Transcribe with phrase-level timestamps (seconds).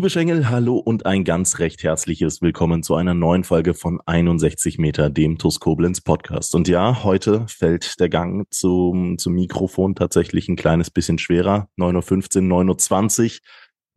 [0.00, 4.78] Liebe Schengel, hallo und ein ganz recht herzliches Willkommen zu einer neuen Folge von 61
[4.78, 6.54] Meter, dem TUS Koblenz Podcast.
[6.54, 11.68] Und ja, heute fällt der Gang zum, zum Mikrofon tatsächlich ein kleines bisschen schwerer.
[11.76, 13.38] 9.15 Uhr, 9.20 Uhr,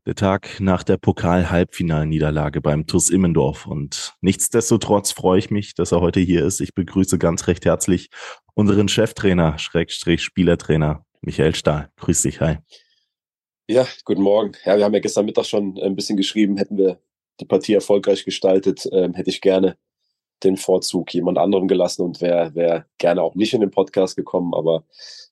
[0.06, 3.66] der Tag nach der Pokal-Halbfinalniederlage beim TUS Immendorf.
[3.66, 6.60] Und nichtsdestotrotz freue ich mich, dass er heute hier ist.
[6.60, 8.10] Ich begrüße ganz recht herzlich
[8.56, 11.92] unseren Cheftrainer, Schrägstrich Spielertrainer, Michael Stahl.
[11.96, 12.58] Grüß dich, hi.
[13.70, 14.52] Ja, guten Morgen.
[14.66, 17.00] Ja, wir haben ja gestern Mittag schon ein bisschen geschrieben, hätten wir
[17.40, 19.78] die Partie erfolgreich gestaltet, ähm, hätte ich gerne
[20.44, 24.54] den Vorzug jemand anderem gelassen und wäre wär gerne auch nicht in den Podcast gekommen.
[24.54, 24.84] Aber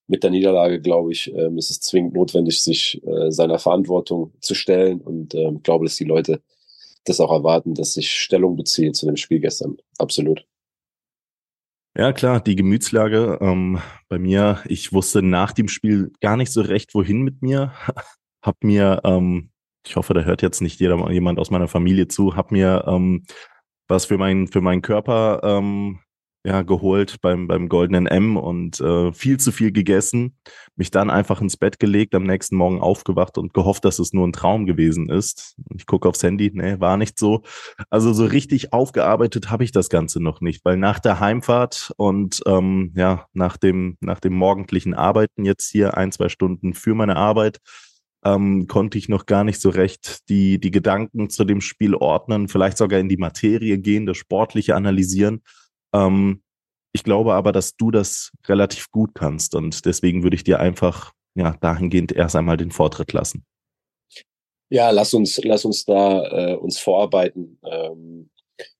[0.08, 4.56] mit der Niederlage, glaube ich, ähm, ist es zwingend notwendig, sich äh, seiner Verantwortung zu
[4.56, 5.02] stellen.
[5.02, 6.42] Und ähm, glaube, dass die Leute
[7.04, 9.76] das auch erwarten, dass ich Stellung beziehe zu dem Spiel gestern.
[9.98, 10.46] Absolut.
[11.98, 16.62] Ja, klar, die Gemütslage ähm, bei mir, ich wusste nach dem Spiel gar nicht so
[16.62, 17.74] recht, wohin mit mir.
[18.42, 19.52] Hab mir, ähm,
[19.86, 23.24] ich hoffe, da hört jetzt nicht jeder, jemand aus meiner Familie zu, hab mir ähm,
[23.88, 26.00] was für, mein, für meinen Körper ähm,
[26.44, 30.38] ja, geholt beim, beim Goldenen M und äh, viel zu viel gegessen,
[30.76, 34.28] mich dann einfach ins Bett gelegt, am nächsten Morgen aufgewacht und gehofft, dass es nur
[34.28, 35.56] ein Traum gewesen ist.
[35.76, 37.44] Ich gucke aufs Handy, nee, war nicht so.
[37.92, 42.42] Also so richtig aufgearbeitet habe ich das Ganze noch nicht, weil nach der Heimfahrt und
[42.48, 47.18] ähm, ja, nach dem, nach dem morgendlichen Arbeiten jetzt hier ein, zwei Stunden für meine
[47.18, 47.60] Arbeit,
[48.24, 52.48] ähm, konnte ich noch gar nicht so recht die, die Gedanken zu dem Spiel ordnen,
[52.48, 55.42] vielleicht sogar in die Materie gehen, das Sportliche analysieren.
[55.94, 56.44] Ähm,
[56.94, 61.14] ich glaube aber, dass du das relativ gut kannst und deswegen würde ich dir einfach
[61.36, 63.46] ja dahingehend erst einmal den Vortritt lassen.
[64.70, 67.60] Ja, lass uns, lass uns da äh, uns vorarbeiten.
[67.66, 68.30] Ähm,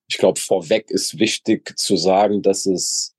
[0.08, 3.11] ich glaube, vorweg ist wichtig zu sagen, dass es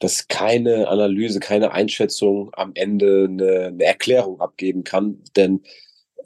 [0.00, 5.62] dass keine Analyse, keine Einschätzung am Ende eine, eine Erklärung abgeben kann, denn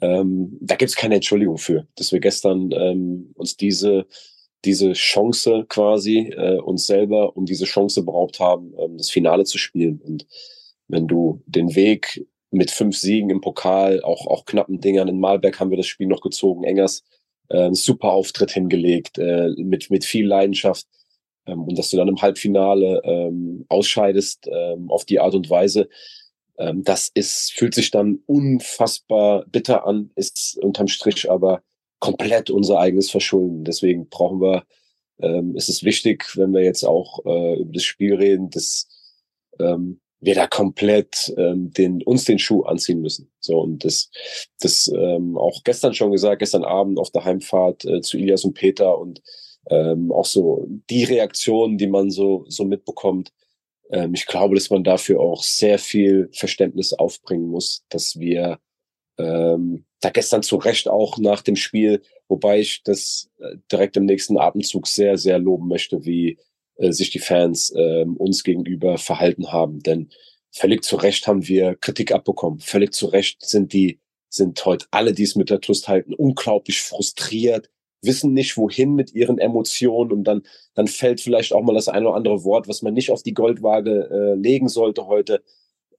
[0.01, 4.07] ähm, da gibt es keine Entschuldigung für, dass wir gestern ähm, uns diese
[4.65, 9.57] diese Chance quasi äh, uns selber um diese Chance beraubt haben, ähm, das Finale zu
[9.57, 10.01] spielen.
[10.03, 10.25] Und
[10.87, 15.59] wenn du den Weg mit fünf Siegen im Pokal, auch auch knappen Dingern in Malberg
[15.59, 17.03] haben wir das Spiel noch gezogen, Engers
[17.49, 20.87] äh, super Auftritt hingelegt äh, mit mit viel Leidenschaft
[21.45, 25.89] ähm, und dass du dann im Halbfinale ähm, ausscheidest ähm, auf die Art und Weise,
[26.57, 31.61] ähm, das ist, fühlt sich dann unfassbar bitter an, ist unterm Strich aber
[31.99, 33.63] komplett unser eigenes Verschulden.
[33.63, 34.63] Deswegen brauchen wir,
[35.19, 38.87] ähm, ist es wichtig, wenn wir jetzt auch äh, über das Spiel reden, dass
[39.59, 43.31] ähm, wir da komplett ähm, den, uns den Schuh anziehen müssen.
[43.39, 44.09] So und das,
[44.59, 48.53] das ähm, auch gestern schon gesagt, gestern Abend auf der Heimfahrt äh, zu Ilias und
[48.53, 49.21] Peter und
[49.69, 53.31] ähm, auch so die Reaktionen, die man so, so mitbekommt.
[53.89, 58.59] Ähm, ich glaube, dass man dafür auch sehr viel Verständnis aufbringen muss, dass wir
[59.17, 64.05] ähm, da gestern zu Recht auch nach dem Spiel, wobei ich das äh, direkt im
[64.05, 66.37] nächsten Atemzug sehr, sehr loben möchte, wie
[66.75, 69.79] äh, sich die Fans äh, uns gegenüber verhalten haben.
[69.79, 70.09] Denn
[70.51, 72.59] völlig zu Recht haben wir Kritik abbekommen.
[72.59, 73.99] Völlig zu Recht sind die,
[74.29, 77.69] sind heute alle, die es mit der Trust halten, unglaublich frustriert,
[78.05, 80.43] wissen nicht, wohin mit ihren Emotionen und dann,
[80.73, 83.33] dann fällt vielleicht auch mal das eine oder andere Wort, was man nicht auf die
[83.33, 85.43] Goldwaage äh, legen sollte heute.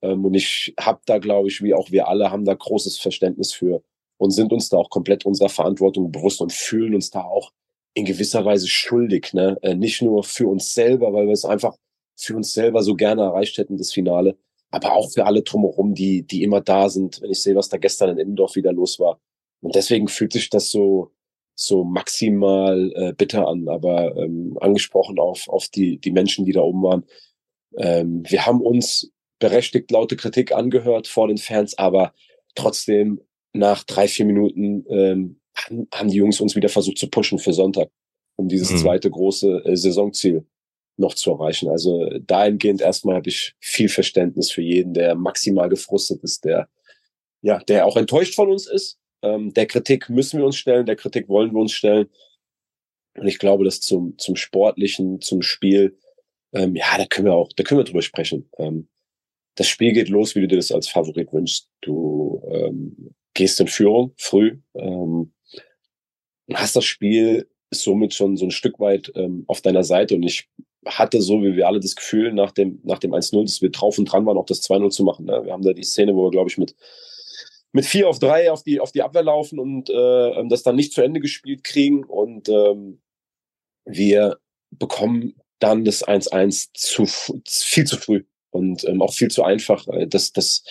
[0.02, 3.52] Ähm, und ich habe da, glaube ich, wie auch wir alle, haben da großes Verständnis
[3.52, 3.82] für
[4.18, 7.52] und sind uns da auch komplett unserer Verantwortung bewusst und fühlen uns da auch
[7.94, 9.32] in gewisser Weise schuldig.
[9.32, 9.58] Ne?
[9.62, 11.76] Äh, nicht nur für uns selber, weil wir es einfach
[12.16, 14.36] für uns selber so gerne erreicht hätten, das Finale,
[14.70, 17.76] aber auch für alle drumherum, die, die immer da sind, wenn ich sehe, was da
[17.76, 19.20] gestern in Immendorf wieder los war.
[19.60, 21.12] Und deswegen fühlt sich das so,
[21.56, 26.60] so maximal äh, bitter an, aber ähm, angesprochen auf, auf die, die Menschen, die da
[26.60, 27.04] oben waren.
[27.78, 32.12] Ähm, wir haben uns berechtigt laute Kritik angehört vor den Fans, aber
[32.54, 33.20] trotzdem
[33.54, 35.40] nach drei, vier Minuten ähm,
[35.92, 37.90] haben die Jungs uns wieder versucht zu pushen für Sonntag,
[38.36, 38.76] um dieses mhm.
[38.76, 40.46] zweite große äh, Saisonziel
[40.98, 41.70] noch zu erreichen.
[41.70, 46.68] Also dahingehend erstmal habe ich viel Verständnis für jeden, der maximal gefrustet ist, der
[47.42, 48.98] ja, der auch enttäuscht von uns ist,
[49.34, 52.08] ähm, der Kritik müssen wir uns stellen, der Kritik wollen wir uns stellen.
[53.14, 55.98] Und ich glaube, dass zum, zum Sportlichen, zum Spiel,
[56.52, 58.50] ähm, ja, da können wir auch, da können wir drüber sprechen.
[58.58, 58.88] Ähm,
[59.54, 61.70] das Spiel geht los, wie du dir das als Favorit wünschst.
[61.80, 65.32] Du ähm, gehst in Führung früh, ähm,
[66.52, 70.14] hast das Spiel somit schon so ein Stück weit ähm, auf deiner Seite.
[70.14, 70.48] Und ich
[70.84, 73.98] hatte so, wie wir alle das Gefühl nach dem, nach dem 1-0, dass wir drauf
[73.98, 75.26] und dran waren, auch das 2-0 zu machen.
[75.26, 75.44] Ne?
[75.44, 76.76] Wir haben da die Szene, wo wir, glaube ich, mit,
[77.76, 80.94] mit 4 auf 3 auf die, auf die Abwehr laufen und äh, das dann nicht
[80.94, 82.04] zu Ende gespielt kriegen.
[82.04, 83.02] Und ähm,
[83.84, 84.38] wir
[84.70, 87.04] bekommen dann das 1-1 zu
[87.46, 89.86] viel zu früh und ähm, auch viel zu einfach.
[90.08, 90.64] Das, das,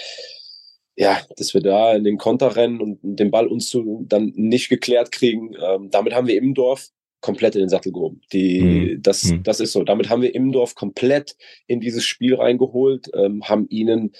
[0.95, 4.69] ja, dass wir da in den Konter rennen und den Ball uns zu, dann nicht
[4.69, 5.55] geklärt kriegen.
[5.63, 6.89] Ähm, damit haben wir im Dorf
[7.21, 8.21] komplett in den Sattel gehoben.
[8.33, 9.01] Die, mhm.
[9.03, 9.43] das, mhm.
[9.43, 9.83] das ist so.
[9.83, 11.35] Damit haben wir im Dorf komplett
[11.67, 14.13] in dieses Spiel reingeholt, ähm, haben ihnen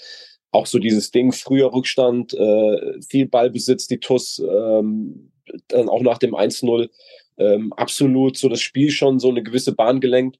[0.52, 5.32] auch so dieses Ding, früher Rückstand, äh, viel Ballbesitz, die TUS, ähm,
[5.68, 6.88] dann auch nach dem 1-0,
[7.38, 10.38] ähm, absolut so das Spiel schon so eine gewisse Bahn gelenkt.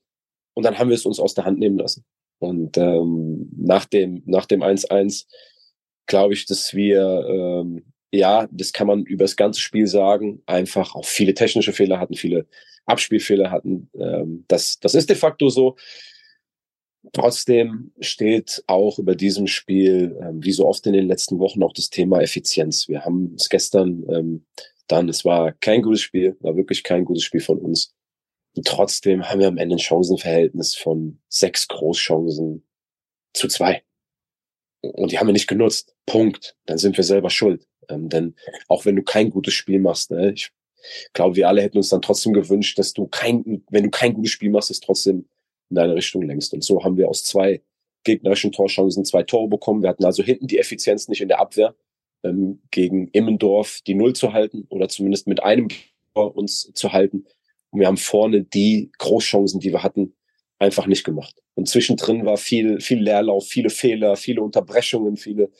[0.54, 2.04] Und dann haben wir es uns aus der Hand nehmen lassen.
[2.38, 5.26] Und ähm, nach dem nach dem 1-1
[6.06, 10.94] glaube ich, dass wir ähm, ja, das kann man über das ganze Spiel sagen, einfach
[10.94, 12.46] auch viele technische Fehler hatten, viele
[12.86, 13.90] Abspielfehler hatten.
[13.98, 15.76] Ähm, das, das ist de facto so.
[17.12, 21.72] Trotzdem steht auch über diesem Spiel, ähm, wie so oft in den letzten Wochen, auch
[21.72, 22.88] das Thema Effizienz.
[22.88, 24.46] Wir haben es gestern ähm,
[24.88, 27.94] dann, es war kein gutes Spiel, war wirklich kein gutes Spiel von uns.
[28.56, 32.64] Und trotzdem haben wir am Ende ein Chancenverhältnis von sechs Großchancen
[33.34, 33.82] zu zwei.
[34.80, 35.94] Und die haben wir nicht genutzt.
[36.06, 36.56] Punkt.
[36.66, 37.66] Dann sind wir selber schuld.
[37.88, 38.34] Ähm, denn
[38.68, 40.50] auch wenn du kein gutes Spiel machst, ne, ich
[41.12, 44.30] glaube, wir alle hätten uns dann trotzdem gewünscht, dass du kein, wenn du kein gutes
[44.30, 45.28] Spiel machst, es trotzdem
[45.70, 46.54] in deine Richtung lenkst.
[46.54, 47.62] Und so haben wir aus zwei
[48.04, 49.82] gegnerischen Torchancen zwei Tore bekommen.
[49.82, 51.74] Wir hatten also hinten die Effizienz nicht in der Abwehr,
[52.22, 55.68] ähm, gegen Immendorf die Null zu halten oder zumindest mit einem
[56.14, 57.26] Tor uns zu halten.
[57.70, 60.14] Und wir haben vorne die Großchancen, die wir hatten,
[60.58, 61.42] einfach nicht gemacht.
[61.54, 65.50] Und zwischendrin war viel, viel Leerlauf, viele Fehler, viele Unterbrechungen, viele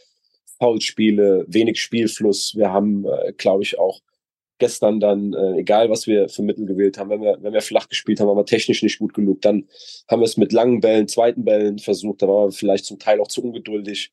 [0.59, 2.55] Foulspiele, wenig Spielfluss.
[2.56, 4.00] Wir haben, äh, glaube ich, auch
[4.58, 7.88] gestern dann, äh, egal was wir für Mittel gewählt haben, wenn wir, wenn wir flach
[7.88, 9.43] gespielt haben, waren wir technisch nicht gut genug.
[9.43, 9.69] Dann
[10.08, 13.20] haben wir es mit langen Bällen, zweiten Bällen versucht, da waren wir vielleicht zum Teil
[13.20, 14.12] auch zu ungeduldig.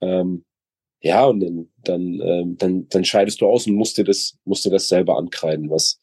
[0.00, 0.44] Ähm,
[1.00, 4.64] ja, und dann, dann, ähm, dann, dann scheidest du aus und musst dir das, musst
[4.64, 6.00] dir das selber ankreiden, was,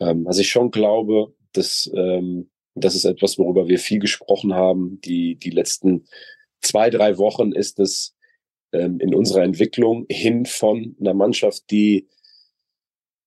[0.00, 5.00] ähm, was ich schon glaube, dass, ähm, das ist etwas, worüber wir viel gesprochen haben.
[5.02, 6.06] Die, die letzten
[6.62, 8.16] zwei, drei Wochen ist es,
[8.72, 12.08] ähm, in unserer Entwicklung hin von einer Mannschaft, die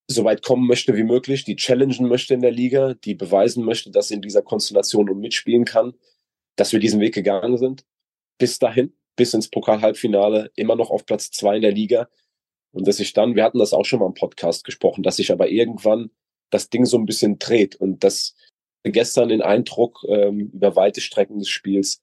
[0.07, 3.91] so weit kommen möchte wie möglich, die challengen möchte in der Liga, die beweisen möchte,
[3.91, 5.93] dass sie in dieser Konstellation und mitspielen kann,
[6.55, 7.85] dass wir diesen Weg gegangen sind.
[8.37, 12.07] Bis dahin, bis ins Pokal-Halbfinale, immer noch auf Platz zwei in der Liga.
[12.71, 15.31] Und dass sich dann, wir hatten das auch schon mal im Podcast gesprochen, dass sich
[15.31, 16.11] aber irgendwann
[16.51, 18.35] das Ding so ein bisschen dreht und dass
[18.83, 22.01] gestern den Eindruck ähm, über weite Strecken des Spiels,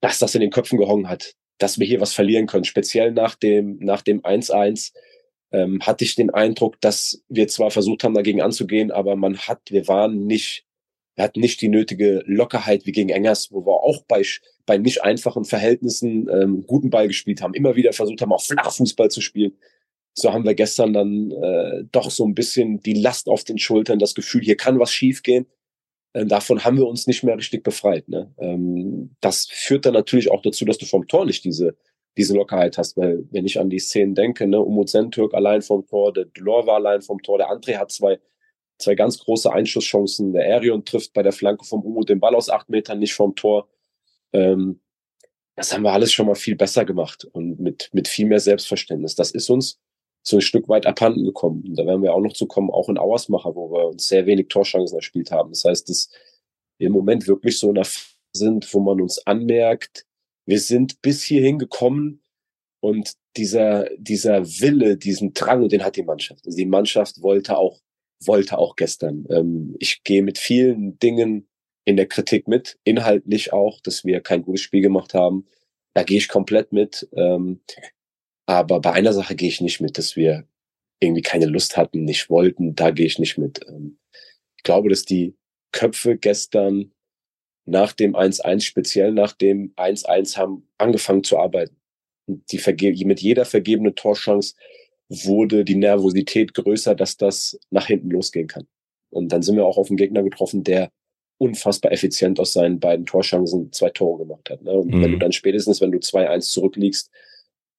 [0.00, 2.64] dass das in den Köpfen gehongen hat dass wir hier was verlieren können.
[2.64, 4.92] Speziell nach dem nach dem 1-1
[5.52, 9.60] ähm, hatte ich den Eindruck, dass wir zwar versucht haben, dagegen anzugehen, aber man hat,
[9.70, 10.64] wir waren nicht,
[11.14, 14.22] wir hatten nicht die nötige Lockerheit wie gegen Engers, wo wir auch bei,
[14.66, 19.10] bei nicht einfachen Verhältnissen ähm, guten Ball gespielt haben, immer wieder versucht haben, auch Flachfußball
[19.10, 19.56] zu spielen.
[20.14, 23.98] So haben wir gestern dann äh, doch so ein bisschen die Last auf den Schultern,
[23.98, 25.46] das Gefühl, hier kann was schiefgehen.
[26.14, 28.08] Äh, davon haben wir uns nicht mehr richtig befreit.
[28.08, 28.32] Ne?
[28.38, 31.76] Ähm, das führt dann natürlich auch dazu, dass du vom Tor nicht diese,
[32.16, 35.86] diese Lockerheit hast, weil wenn ich an die Szenen denke, ne, Umut Sentürk allein vom
[35.86, 38.18] Tor, der Delor war allein vom Tor, der André hat zwei,
[38.78, 42.50] zwei ganz große Einschusschancen, der Arion trifft bei der Flanke vom Umut den Ball aus
[42.50, 43.68] acht Metern nicht vom Tor.
[44.32, 44.80] Ähm,
[45.56, 49.14] das haben wir alles schon mal viel besser gemacht und mit, mit viel mehr Selbstverständnis.
[49.14, 49.80] Das ist uns
[50.22, 51.64] so ein Stück weit abhanden gekommen.
[51.66, 54.26] Und da werden wir auch noch zu kommen, auch in Auersmacher, wo wir uns sehr
[54.26, 55.50] wenig Torchancen erspielt haben.
[55.50, 56.10] Das heißt, dass
[56.78, 57.88] wir im Moment wirklich so nach
[58.34, 60.04] sind, wo man uns anmerkt,
[60.46, 62.22] wir sind bis hierhin gekommen
[62.80, 66.46] und dieser, dieser Wille, diesen Drang, den hat die Mannschaft.
[66.46, 67.80] Also die Mannschaft wollte auch,
[68.24, 69.26] wollte auch gestern.
[69.30, 71.48] Ähm, ich gehe mit vielen Dingen
[71.84, 75.46] in der Kritik mit, inhaltlich auch, dass wir kein gutes Spiel gemacht haben.
[75.94, 77.08] Da gehe ich komplett mit.
[77.12, 77.60] Ähm,
[78.46, 80.46] aber bei einer Sache gehe ich nicht mit, dass wir
[81.00, 82.74] irgendwie keine Lust hatten, nicht wollten.
[82.74, 83.66] Da gehe ich nicht mit.
[83.68, 83.98] Ähm,
[84.56, 85.36] ich glaube, dass die
[85.72, 86.92] Köpfe gestern
[87.66, 91.76] nach dem 1-1, speziell nach dem 1-1, haben angefangen zu arbeiten.
[92.26, 94.54] Die verge mit jeder vergebenen Torchance
[95.08, 98.66] wurde die Nervosität größer, dass das nach hinten losgehen kann.
[99.10, 100.90] Und dann sind wir auch auf einen Gegner getroffen, der
[101.38, 104.62] unfassbar effizient aus seinen beiden Torchancen zwei Tore gemacht hat.
[104.62, 104.72] Ne?
[104.72, 105.02] Und mhm.
[105.02, 107.10] wenn du dann spätestens, wenn du 2-1 zurückliegst,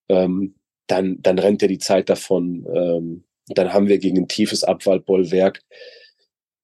[0.10, 0.56] ähm,
[0.88, 2.66] dann, dann rennt dir die Zeit davon.
[2.74, 5.62] Ähm, dann haben wir gegen ein tiefes Abwaldbollwerk,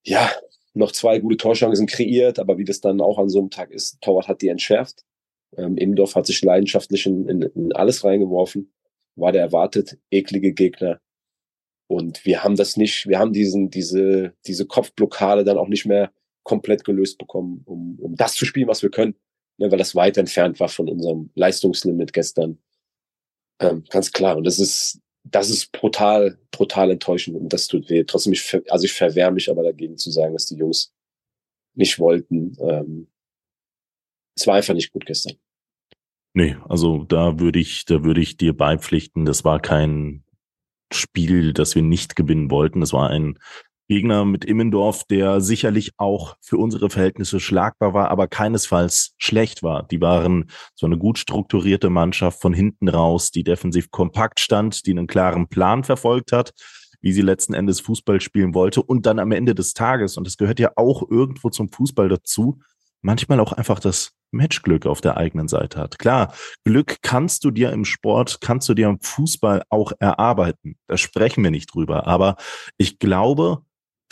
[0.06, 0.30] ja,
[0.74, 4.01] noch zwei gute Torchancen kreiert, aber wie das dann auch an so einem Tag ist,
[4.01, 5.03] Torwart hat die entschärft.
[5.56, 8.74] Ähm, Imdorf hat sich leidenschaftlich in, in, in alles reingeworfen.
[9.15, 11.00] War der erwartet eklige Gegner.
[11.88, 16.12] Und wir haben das nicht, wir haben diesen, diese, diese Kopfblockade dann auch nicht mehr
[16.44, 19.15] komplett gelöst bekommen, um, um das zu spielen, was wir können,
[19.58, 22.58] ne, weil das weit entfernt war von unserem Leistungslimit gestern.
[23.60, 24.38] Ähm, ganz klar.
[24.38, 25.00] Und das ist,
[25.34, 28.04] das ist brutal, brutal enttäuschend und das tut weh.
[28.04, 30.94] Trotzdem, ich, also ich verwehre mich aber dagegen zu sagen, dass die Jungs
[31.74, 32.56] nicht wollten.
[32.60, 33.08] Ähm,
[34.38, 35.36] es war einfach nicht gut gestern.
[36.36, 40.24] Nee, also da würde ich, da würde ich dir beipflichten, das war kein
[40.92, 42.80] Spiel, das wir nicht gewinnen wollten.
[42.80, 43.40] Das war ein
[43.88, 49.84] Gegner mit Immendorf, der sicherlich auch für unsere Verhältnisse schlagbar war, aber keinesfalls schlecht war.
[49.84, 54.92] Die waren so eine gut strukturierte Mannschaft von hinten raus, die defensiv kompakt stand, die
[54.92, 56.54] einen klaren Plan verfolgt hat,
[57.02, 60.38] wie sie letzten Endes Fußball spielen wollte und dann am Ende des Tages, und das
[60.38, 62.60] gehört ja auch irgendwo zum Fußball dazu,
[63.02, 66.00] manchmal auch einfach das Matchglück auf der eigenen Seite hat.
[66.00, 70.75] Klar, Glück kannst du dir im Sport, kannst du dir im Fußball auch erarbeiten.
[70.88, 72.08] Da sprechen wir nicht drüber.
[72.08, 72.38] Aber
[72.78, 73.63] ich glaube,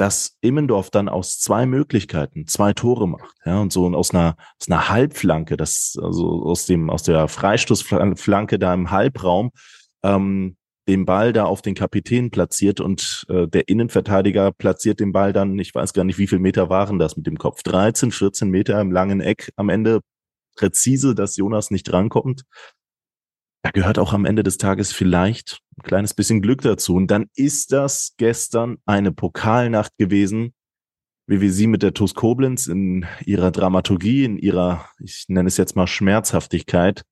[0.02, 4.68] dass Immendorf dann aus zwei Möglichkeiten zwei Tore macht, ja, und so aus einer, aus
[4.68, 9.52] einer Halbflanke, das, also aus dem, aus der Freistoßflanke da im Halbraum,
[10.02, 15.34] ähm, den Ball da auf den Kapitän platziert und äh, der Innenverteidiger platziert den Ball
[15.34, 18.50] dann, ich weiß gar nicht, wie viele Meter waren das mit dem Kopf, 13, 14
[18.50, 20.00] Meter im langen Eck am Ende
[20.56, 22.42] präzise, dass Jonas nicht drankommt.
[23.64, 26.96] Da gehört auch am Ende des Tages vielleicht ein kleines bisschen Glück dazu.
[26.96, 30.54] Und dann ist das gestern eine Pokalnacht gewesen,
[31.28, 35.58] wie wir sie mit der TuS Koblenz in ihrer Dramaturgie, in ihrer, ich nenne es
[35.58, 37.04] jetzt mal Schmerzhaftigkeit,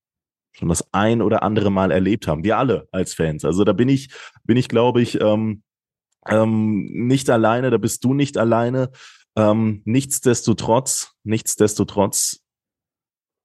[0.51, 2.43] schon das ein oder andere Mal erlebt haben.
[2.43, 3.45] Wir alle als Fans.
[3.45, 4.09] Also da bin ich,
[4.43, 5.61] bin ich, glaube ich, ähm,
[6.27, 8.89] ähm, nicht alleine, da bist du nicht alleine.
[9.35, 12.41] Ähm, nichtsdestotrotz, nichtsdestotrotz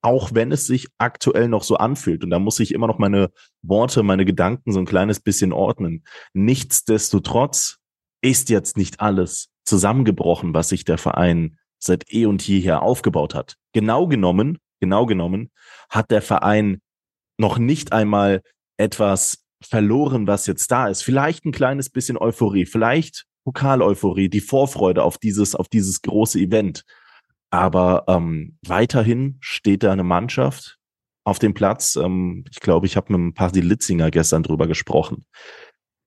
[0.04, 2.22] auch wenn es sich aktuell noch so anfühlt.
[2.22, 3.30] Und da muss ich immer noch meine
[3.62, 6.04] Worte, meine Gedanken so ein kleines bisschen ordnen.
[6.34, 7.78] Nichtsdestotrotz
[8.20, 13.56] ist jetzt nicht alles zusammengebrochen, was sich der Verein seit eh und jeher aufgebaut hat.
[13.72, 15.50] Genau genommen, genau genommen,
[15.88, 16.82] hat der Verein
[17.38, 18.42] noch nicht einmal
[18.76, 21.02] etwas verloren, was jetzt da ist.
[21.02, 26.84] Vielleicht ein kleines bisschen Euphorie, vielleicht Pokaleuphorie, die Vorfreude auf dieses, auf dieses große Event.
[27.54, 30.76] Aber ähm, weiterhin steht da eine Mannschaft
[31.22, 31.94] auf dem Platz.
[31.94, 35.24] Ähm, ich glaube, ich habe mit ein paar Litzinger gestern drüber gesprochen.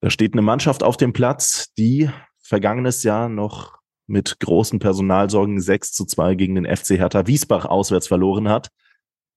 [0.01, 2.09] Da steht eine Mannschaft auf dem Platz, die
[2.43, 3.77] vergangenes Jahr noch
[4.07, 8.67] mit großen Personalsorgen 6 zu 2 gegen den FC Hertha Wiesbach auswärts verloren hat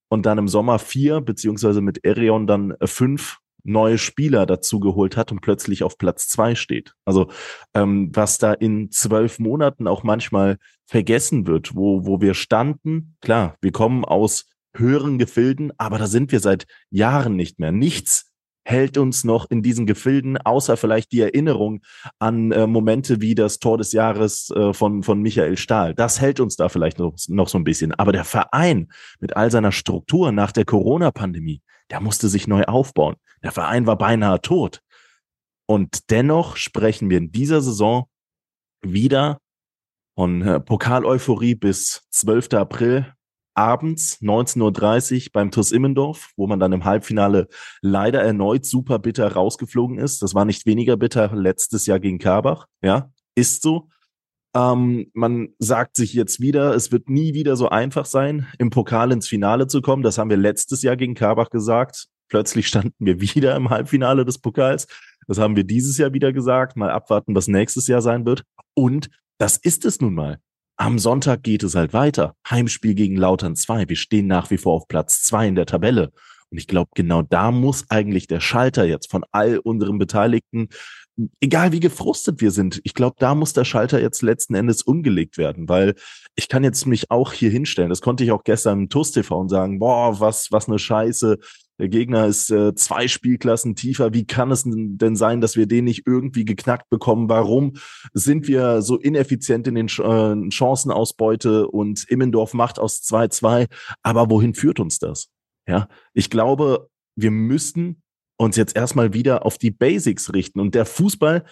[0.09, 5.33] und dann im Sommer vier, beziehungsweise mit Erion dann fünf neue Spieler dazu geholt hat
[5.33, 6.95] und plötzlich auf Platz zwei steht.
[7.05, 7.31] Also
[7.75, 13.57] ähm, was da in zwölf Monaten auch manchmal vergessen wird, wo, wo wir standen, klar,
[13.61, 17.73] wir kommen aus höheren Gefilden, aber da sind wir seit Jahren nicht mehr.
[17.73, 18.31] Nichts
[18.65, 21.81] hält uns noch in diesen Gefilden, außer vielleicht die Erinnerung
[22.19, 25.95] an äh, Momente wie das Tor des Jahres äh, von, von Michael Stahl.
[25.95, 27.93] Das hält uns da vielleicht noch, noch so ein bisschen.
[27.95, 28.89] Aber der Verein
[29.19, 33.17] mit all seiner Struktur nach der Corona-Pandemie, der musste sich neu aufbauen.
[33.43, 34.83] Der Verein war beinahe tot.
[35.67, 38.07] Und dennoch sprechen wir in dieser Saison
[38.83, 39.39] wieder
[40.17, 42.55] von äh, Pokaleuphorie bis 12.
[42.55, 43.15] April
[43.55, 47.49] abends 19.30 Uhr beim TuS Immendorf, wo man dann im Halbfinale
[47.83, 50.23] leider erneut super bitter rausgeflogen ist.
[50.23, 52.67] Das war nicht weniger bitter letztes Jahr gegen Karbach.
[52.83, 53.89] Ja, ist so.
[54.55, 59.13] Ähm, man sagt sich jetzt wieder, es wird nie wieder so einfach sein, im Pokal
[59.13, 60.03] ins Finale zu kommen.
[60.03, 62.09] Das haben wir letztes Jahr gegen Karbach gesagt.
[62.29, 64.87] Plötzlich standen wir wieder im Halbfinale des Pokals.
[65.27, 66.77] Das haben wir dieses Jahr wieder gesagt.
[66.77, 68.45] Mal abwarten, was nächstes Jahr sein wird.
[68.75, 70.39] Und das ist es nun mal.
[70.77, 72.35] Am Sonntag geht es halt weiter.
[72.49, 73.89] Heimspiel gegen Lautern 2.
[73.89, 76.11] Wir stehen nach wie vor auf Platz 2 in der Tabelle.
[76.51, 80.69] Und ich glaube, genau da muss eigentlich der Schalter jetzt von all unseren Beteiligten
[81.41, 85.39] egal wie gefrustet wir sind, ich glaube, da muss der Schalter jetzt letzten Endes umgelegt
[85.39, 85.95] werden, weil
[86.37, 87.91] ich kann jetzt mich auch hier hinstellen.
[87.91, 91.39] Das konnte ich auch gestern im TUS TV und sagen, boah, was, was eine Scheiße.
[91.79, 94.13] Der Gegner ist äh, zwei Spielklassen tiefer.
[94.13, 97.31] Wie kann es denn sein, dass wir den nicht irgendwie geknackt bekommen?
[97.31, 97.73] Warum
[98.13, 103.67] sind wir so ineffizient in den Ch äh, Chancenausbeute und Immendorf macht aus 2-2?
[104.03, 105.29] Aber wohin führt uns das?
[105.67, 108.00] Ja, ich glaube, wir müssen
[108.41, 110.61] uns jetzt erstmal wieder auf die Basics richten.
[110.61, 111.45] Und der Fußball,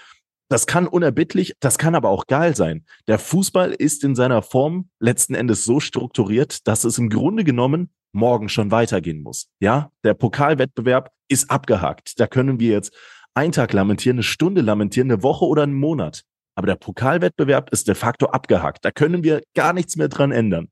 [0.49, 2.87] das kann unerbittlich, das kann aber auch geil sein.
[3.07, 7.91] Der Fußball ist in seiner Form letzten Endes so strukturiert, dass es im Grunde genommen
[8.13, 9.51] morgen schon weitergehen muss.
[9.61, 12.19] Ja, der Pokalwettbewerb ist abgehakt.
[12.19, 12.97] Da können wir jetzt
[13.35, 16.23] einen Tag lamentieren, eine Stunde lamentieren, eine Woche oder einen Monat.
[16.55, 18.85] Aber der Pokalwettbewerb ist de facto abgehakt.
[18.87, 20.69] Da können wir gar nichts mehr dran ändern.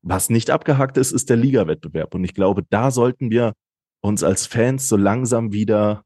[0.00, 2.14] Was nicht abgehakt ist, ist der Ligawettbewerb.
[2.14, 3.54] Und ich glaube, da sollten wir
[4.00, 6.04] uns als Fans so langsam wieder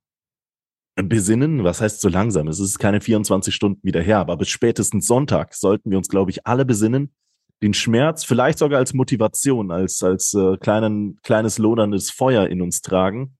[0.96, 1.64] besinnen.
[1.64, 2.48] Was heißt so langsam?
[2.48, 6.30] Es ist keine 24 Stunden wieder her, aber bis spätestens Sonntag sollten wir uns, glaube
[6.30, 7.14] ich, alle besinnen,
[7.62, 12.80] den Schmerz vielleicht sogar als Motivation, als, als äh, kleinen, kleines loderndes Feuer in uns
[12.82, 13.36] tragen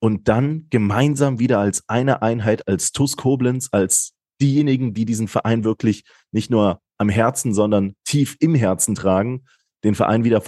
[0.00, 5.64] und dann gemeinsam wieder als eine Einheit, als TUS Koblenz, als diejenigen, die diesen Verein
[5.64, 9.44] wirklich nicht nur am Herzen, sondern tief im Herzen tragen,
[9.84, 10.40] den Verein wieder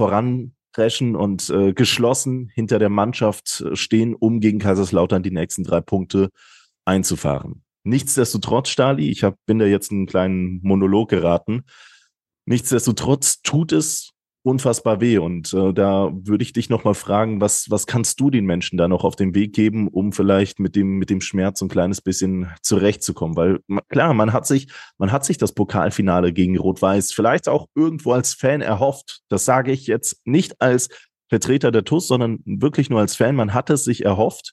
[0.76, 6.30] voranpreschen und äh, geschlossen hinter der Mannschaft stehen, um gegen Kaiserslautern die nächsten drei Punkte
[6.84, 7.62] einzufahren.
[7.84, 11.64] Nichtsdestotrotz, Stali, ich hab, bin da jetzt einen kleinen Monolog geraten.
[12.46, 14.10] Nichtsdestotrotz tut es
[14.46, 15.18] unfassbar weh.
[15.18, 18.86] Und äh, da würde ich dich nochmal fragen, was, was kannst du den Menschen da
[18.86, 22.52] noch auf den Weg geben, um vielleicht mit dem, mit dem Schmerz ein kleines bisschen
[22.62, 23.36] zurechtzukommen?
[23.36, 28.12] Weil klar, man hat sich, man hat sich das Pokalfinale gegen Rot-Weiß vielleicht auch irgendwo
[28.12, 29.22] als Fan erhofft.
[29.28, 30.90] Das sage ich jetzt nicht als
[31.28, 33.34] Vertreter der TUS, sondern wirklich nur als Fan.
[33.34, 34.52] Man hat es sich erhofft,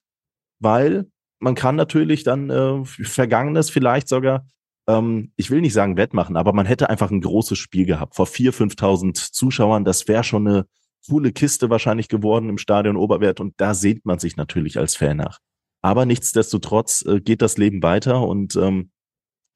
[0.60, 1.06] weil
[1.40, 4.48] man kann natürlich dann äh, Vergangenes vielleicht sogar
[4.88, 8.26] ähm, ich will nicht sagen wettmachen, aber man hätte einfach ein großes Spiel gehabt vor
[8.28, 9.86] 4.000, 5.000 Zuschauern.
[9.86, 10.66] Das wäre schon eine
[11.08, 15.18] coole Kiste wahrscheinlich geworden im Stadion Oberwert und da sehnt man sich natürlich als Fan
[15.18, 15.40] nach.
[15.82, 18.92] Aber nichtsdestotrotz äh, geht das Leben weiter und ähm,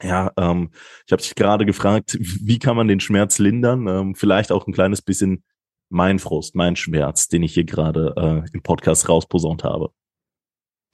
[0.04, 0.70] ja, ähm,
[1.06, 3.88] ich habe dich gerade gefragt, wie kann man den Schmerz lindern?
[3.88, 5.44] Ähm, vielleicht auch ein kleines bisschen
[5.90, 9.92] mein Frust, mein Schmerz, den ich hier gerade äh, im Podcast rausposaunt habe.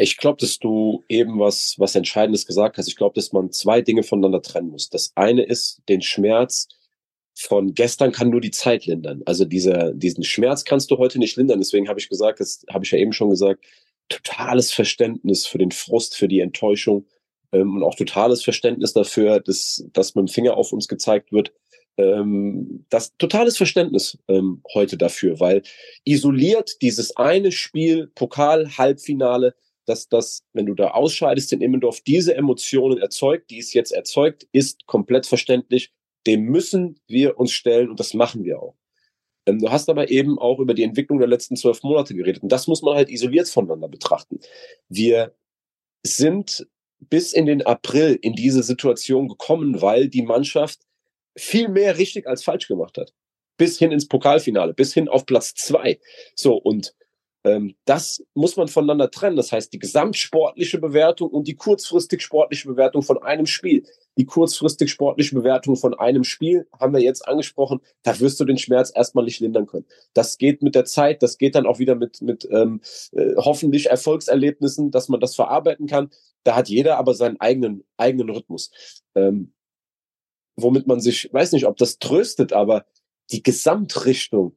[0.04, 2.90] Ich glaube, dass du eben was, was Entscheidendes gesagt hast.
[2.90, 4.90] Ich glaube, dass man zwei Dinge voneinander trennen muss.
[4.90, 6.68] Das eine ist den Schmerz
[7.36, 9.22] von gestern kann nur die Zeit lindern.
[9.26, 11.60] Also dieser, diesen Schmerz kannst du heute nicht lindern.
[11.60, 13.64] Deswegen habe ich gesagt, das habe ich ja eben schon gesagt,
[14.10, 17.06] totales Verständnis für den Frust, für die Enttäuschung
[17.54, 21.54] ähm, und auch totales Verständnis dafür, dass, dass mit dem Finger auf uns gezeigt wird.
[21.96, 25.64] Ähm, das totales Verständnis ähm, heute dafür, weil
[26.04, 29.56] isoliert dieses eine Spiel, Pokal, Halbfinale,
[29.86, 34.48] dass das, wenn du da ausscheidest in Immendorf, diese Emotionen erzeugt, die es jetzt erzeugt,
[34.52, 35.92] ist komplett verständlich.
[36.26, 38.76] Dem müssen wir uns stellen und das machen wir auch.
[39.46, 42.52] Ähm, du hast aber eben auch über die Entwicklung der letzten zwölf Monate geredet und
[42.52, 44.40] das muss man halt isoliert voneinander betrachten.
[44.90, 45.36] Wir
[46.06, 46.68] sind
[47.00, 50.80] bis in den April in diese Situation gekommen, weil die Mannschaft
[51.38, 53.14] viel mehr richtig als falsch gemacht hat.
[53.58, 56.00] Bis hin ins Pokalfinale, bis hin auf Platz zwei.
[56.36, 56.96] So, und
[57.86, 59.36] das muss man voneinander trennen.
[59.36, 63.84] Das heißt, die gesamtsportliche Bewertung und die kurzfristig sportliche Bewertung von einem Spiel.
[64.18, 67.82] Die kurzfristig sportliche Bewertung von einem Spiel haben wir jetzt angesprochen.
[68.04, 69.86] Da wirst du den Schmerz erstmal nicht lindern können.
[70.14, 71.22] Das geht mit der Zeit.
[71.22, 72.80] Das geht dann auch wieder mit, mit ähm,
[73.12, 76.12] äh, hoffentlich Erfolgserlebnissen, dass man das verarbeiten kann.
[76.44, 78.72] Da hat jeder aber seinen eigenen, eigenen Rhythmus.
[79.16, 79.52] Ähm,
[80.56, 82.86] womit man sich, weiß nicht, ob das tröstet, aber
[83.32, 84.56] die Gesamtrichtung,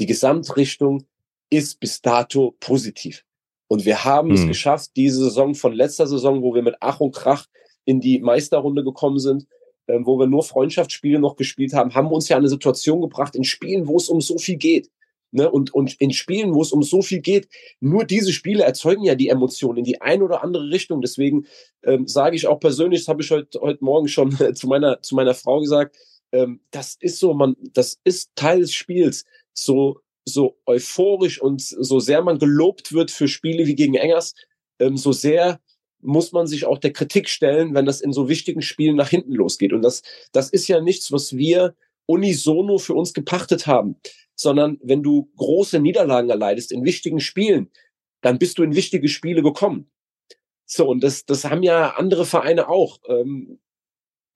[0.00, 1.06] die Gesamtrichtung
[1.50, 3.24] ist bis dato positiv.
[3.68, 4.36] Und wir haben hm.
[4.36, 7.46] es geschafft, diese Saison von letzter Saison, wo wir mit Ach und Krach
[7.84, 9.46] in die Meisterrunde gekommen sind,
[9.86, 13.34] äh, wo wir nur Freundschaftsspiele noch gespielt haben, haben wir uns ja eine Situation gebracht
[13.34, 14.90] in Spielen, wo es um so viel geht.
[15.32, 15.50] Ne?
[15.50, 17.48] Und, und in Spielen, wo es um so viel geht,
[17.80, 21.00] nur diese Spiele erzeugen ja die Emotionen in die eine oder andere Richtung.
[21.00, 21.46] Deswegen
[21.82, 25.14] ähm, sage ich auch persönlich, das habe ich heute, heute Morgen schon zu meiner, zu
[25.14, 25.96] meiner Frau gesagt,
[26.32, 29.24] ähm, das ist so, man, das ist Teil des Spiels.
[29.52, 34.34] So so euphorisch und so sehr man gelobt wird für Spiele wie gegen Engers,
[34.78, 35.60] ähm, so sehr
[36.00, 39.32] muss man sich auch der Kritik stellen, wenn das in so wichtigen Spielen nach hinten
[39.32, 39.72] losgeht.
[39.72, 41.74] Und das, das ist ja nichts, was wir
[42.06, 43.96] unisono für uns gepachtet haben,
[44.34, 47.70] sondern wenn du große Niederlagen erleidest in wichtigen Spielen,
[48.20, 49.90] dann bist du in wichtige Spiele gekommen.
[50.66, 52.98] So, und das, das haben ja andere Vereine auch.
[53.08, 53.60] Ähm,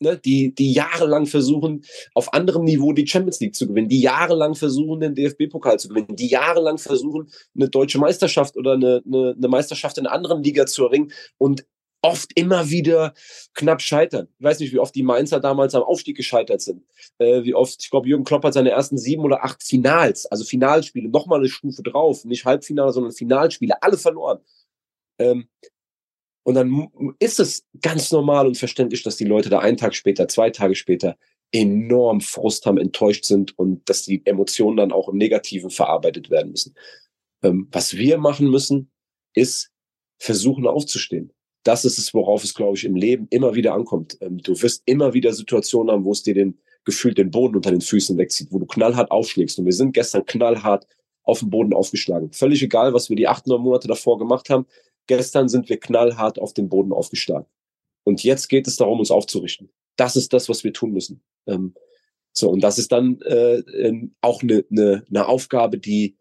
[0.00, 1.84] ne, die, die jahrelang versuchen,
[2.14, 6.16] auf anderem Niveau die Champions League zu gewinnen, die jahrelang versuchen, den DFB-Pokal zu gewinnen,
[6.16, 10.66] die jahrelang versuchen, eine deutsche Meisterschaft oder eine, eine, eine Meisterschaft in einer anderen Liga
[10.66, 11.64] zu erringen und
[12.02, 13.12] oft immer wieder
[13.54, 14.28] knapp scheitern.
[14.38, 16.82] Ich weiß nicht, wie oft die Mainzer damals am Aufstieg gescheitert sind.
[17.18, 20.44] Äh, wie oft, ich glaube, Jürgen Klopp hat seine ersten sieben oder acht Finals, also
[20.44, 24.38] Finalspiele, nochmal eine Stufe drauf, nicht Halbfinale, sondern Finalspiele, alle verloren.
[25.18, 25.48] Ähm,
[26.42, 30.28] und dann ist es ganz normal und verständlich, dass die Leute da einen Tag später,
[30.28, 31.16] zwei Tage später
[31.52, 36.52] enorm Frust haben, enttäuscht sind und dass die Emotionen dann auch im Negativen verarbeitet werden
[36.52, 36.74] müssen.
[37.42, 38.90] Ähm, was wir machen müssen,
[39.34, 39.70] ist
[40.18, 41.32] versuchen aufzustehen.
[41.64, 44.16] Das ist es, worauf es, glaube ich, im Leben immer wieder ankommt.
[44.20, 47.70] Ähm, du wirst immer wieder Situationen haben, wo es dir den gefühlt den Boden unter
[47.70, 49.58] den Füßen wegzieht, wo du knallhart aufschlägst.
[49.58, 50.86] Und wir sind gestern knallhart
[51.22, 52.32] auf den Boden aufgeschlagen.
[52.32, 54.66] Völlig egal, was wir die acht, neun Monate davor gemacht haben.
[55.06, 57.46] Gestern sind wir knallhart auf den Boden aufgeschlagen.
[58.04, 59.70] Und jetzt geht es darum, uns aufzurichten.
[59.96, 61.22] Das ist das, was wir tun müssen.
[61.46, 61.74] Ähm,
[62.32, 66.16] so, und das ist dann äh, ähm, auch eine, eine, eine Aufgabe, die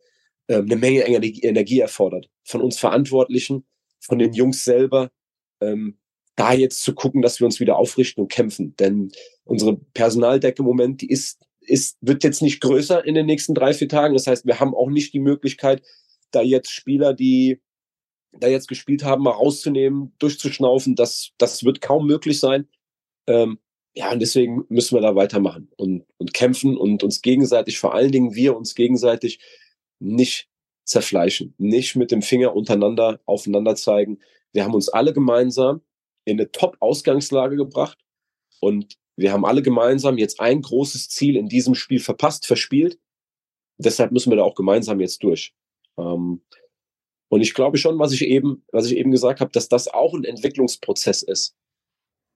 [0.48, 2.30] äh, eine Menge Energie, Energie erfordert.
[2.44, 3.66] Von uns Verantwortlichen,
[4.00, 5.12] von den Jungs selber,
[5.62, 6.00] ähm,
[6.36, 8.76] da jetzt zu gucken, dass wir uns wieder aufrichten und kämpfen.
[8.78, 9.12] Denn
[9.44, 13.74] unsere Personaldecke im Moment, die ist, ist, wird jetzt nicht größer in den nächsten drei,
[13.74, 14.14] vier Tagen.
[14.14, 15.84] Das heißt, wir haben auch nicht die Möglichkeit,
[16.32, 17.62] da jetzt Spieler, die
[18.32, 20.96] da jetzt gespielt haben, mal rauszunehmen, durchzuschnaufen.
[20.96, 22.68] Das, das wird kaum möglich sein.
[23.28, 23.60] Ähm,
[23.96, 28.12] ja, und deswegen müssen wir da weitermachen und, und kämpfen und uns gegenseitig, vor allen
[28.12, 29.40] Dingen wir uns gegenseitig
[30.00, 30.48] nicht
[30.86, 34.20] zerfleischen, nicht mit dem Finger untereinander aufeinander zeigen.
[34.54, 35.82] Wir haben uns alle gemeinsam
[36.26, 37.98] in eine Top-Ausgangslage gebracht
[38.60, 43.00] und wir haben alle gemeinsam jetzt ein großes Ziel in diesem Spiel verpasst, verspielt.
[43.78, 45.54] Deshalb müssen wir da auch gemeinsam jetzt durch.
[45.98, 46.42] Ähm,
[47.30, 50.14] und ich glaube schon, was ich eben, was ich eben gesagt habe, dass das auch
[50.14, 51.56] ein Entwicklungsprozess ist.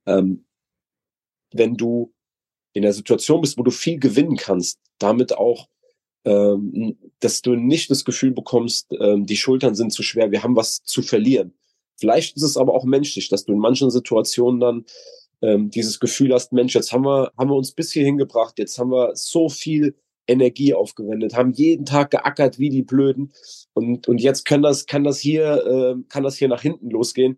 [0.05, 0.45] Ähm,
[1.51, 2.13] wenn du
[2.73, 5.67] in der Situation bist, wo du viel gewinnen kannst, damit auch,
[6.25, 10.55] ähm, dass du nicht das Gefühl bekommst, ähm, die Schultern sind zu schwer, wir haben
[10.55, 11.53] was zu verlieren.
[11.99, 14.85] Vielleicht ist es aber auch menschlich, dass du in manchen Situationen dann
[15.41, 18.77] ähm, dieses Gefühl hast, Mensch, jetzt haben wir, haben wir uns bis hier hingebracht, jetzt
[18.79, 19.95] haben wir so viel
[20.27, 23.33] Energie aufgewendet, haben jeden Tag geackert wie die Blöden
[23.73, 27.37] und, und jetzt kann das, kann das hier, äh, kann das hier nach hinten losgehen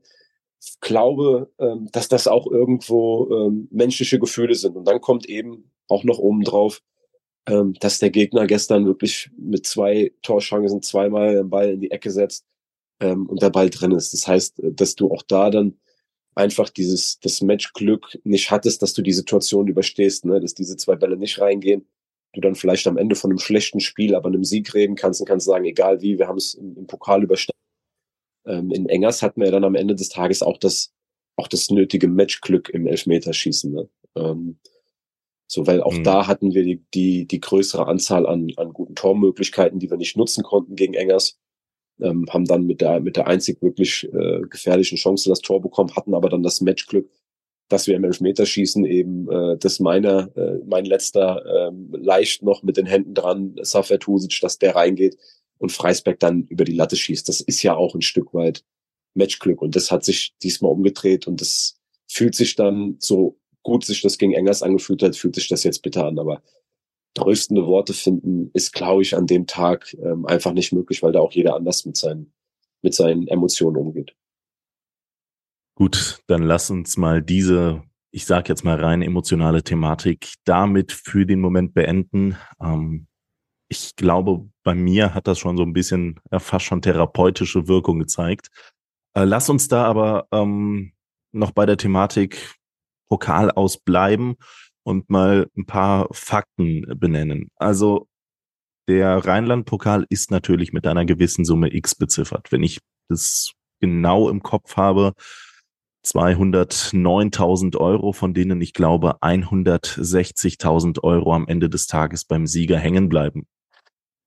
[0.82, 4.76] glaube, ähm, dass das auch irgendwo ähm, menschliche Gefühle sind.
[4.76, 6.82] Und dann kommt eben auch noch oben drauf,
[7.48, 12.12] ähm, dass der Gegner gestern wirklich mit zwei Torchancen zweimal den Ball in die Ecke
[12.12, 12.46] setzt
[13.00, 14.14] ähm, und der Ball drin ist.
[14.14, 15.78] Das heißt, dass du auch da dann
[16.34, 20.40] einfach dieses das Matchglück nicht hattest, dass du die Situation überstehst, ne?
[20.40, 21.88] dass diese zwei Bälle nicht reingehen.
[22.36, 25.28] Du dann vielleicht am Ende von einem schlechten Spiel, aber einem Sieg reden kannst und
[25.28, 27.56] kannst sagen, egal wie, wir haben es im, im Pokal überstanden
[28.46, 30.94] ähm, in Engers hatten wir dann am Ende des Tages auch das,
[31.36, 33.72] auch das nötige Matchglück im Elfmeterschießen.
[33.72, 33.90] Ne?
[34.16, 34.60] Ähm,
[35.48, 36.04] so, weil auch mhm.
[36.04, 40.18] da hatten wir die, die, die größere Anzahl an, an guten Tormöglichkeiten, die wir nicht
[40.18, 41.40] nutzen konnten gegen Engers.
[42.02, 45.96] Ähm, haben dann mit der, mit der einzig wirklich äh, gefährlichen Chance das Tor bekommen,
[45.96, 47.10] hatten aber dann das Matchglück,
[47.68, 52.78] dass wir im Elfmeterschießen eben äh, das meiner, äh, mein letzter ähm, leicht noch mit
[52.78, 55.18] den Händen dran, Safet Husic, dass der reingeht
[55.58, 57.28] und Freisberg dann über die Latte schießt.
[57.28, 58.64] Das ist ja auch ein Stück weit
[59.16, 64.02] Matchglück und das hat sich diesmal umgedreht und das fühlt sich dann so gut sich
[64.02, 66.44] das gegen Engers angefühlt hat, fühlt sich das jetzt bitter an, aber
[67.16, 71.20] tröstende Worte finden ist, glaube ich, an dem Tag ähm, einfach nicht möglich, weil da
[71.20, 72.32] auch jeder anders mit seinen,
[72.82, 74.14] mit seinen Emotionen umgeht.
[75.76, 81.26] Gut, dann lass uns mal diese, ich sage jetzt mal rein emotionale Thematik damit für
[81.26, 82.38] den Moment beenden.
[82.62, 83.08] Ähm,
[83.68, 88.00] ich glaube, bei mir hat das schon so ein bisschen ja, fast schon therapeutische Wirkung
[88.00, 88.50] gezeigt.
[89.16, 90.94] Äh, lass uns da aber ähm,
[91.34, 92.56] noch bei der Thematik
[93.10, 94.36] Pokal ausbleiben
[94.84, 97.50] und mal ein paar Fakten benennen.
[97.58, 98.08] Also
[98.88, 102.52] der Rheinland-Pokal ist natürlich mit einer gewissen Summe X beziffert.
[102.54, 105.14] Wenn ich das genau im Kopf habe,
[106.06, 113.10] 209.000 Euro, von denen ich glaube 160.000 Euro am Ende des Tages beim Sieger hängen
[113.10, 113.48] bleiben.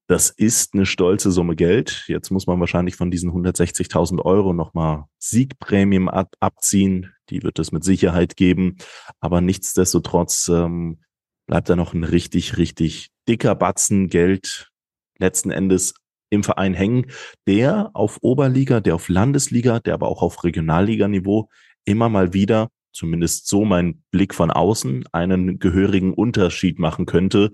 [0.09, 2.05] Das ist eine stolze Summe Geld.
[2.09, 7.13] Jetzt muss man wahrscheinlich von diesen 160.000 Euro nochmal Siegprämien ab abziehen.
[7.29, 8.79] Die wird es mit Sicherheit geben.
[9.21, 11.03] Aber nichtsdestotrotz ähm,
[11.47, 14.71] bleibt da noch ein richtig, richtig dicker Batzen Geld
[15.19, 15.93] letzten Endes
[16.31, 17.07] im Verein hängen,
[17.47, 21.49] der auf Oberliga, der auf Landesliga, der aber auch auf Regionalliganiveau
[21.85, 27.53] immer mal wieder, zumindest so mein Blick von außen, einen gehörigen Unterschied machen könnte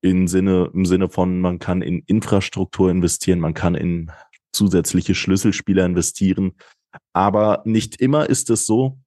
[0.00, 4.12] in Sinne, im Sinne von, man kann in Infrastruktur investieren, man kann in
[4.52, 6.52] zusätzliche Schlüsselspieler investieren.
[7.12, 8.98] Aber nicht immer ist es so,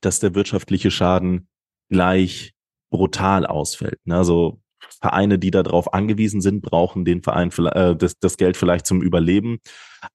[0.00, 1.48] dass der wirtschaftliche Schaden
[1.90, 2.54] gleich
[2.90, 3.98] brutal ausfällt.
[4.04, 4.16] Ne?
[4.16, 4.61] Also
[5.00, 9.58] Vereine, die darauf angewiesen sind, brauchen den Verein äh, das, das Geld vielleicht zum Überleben.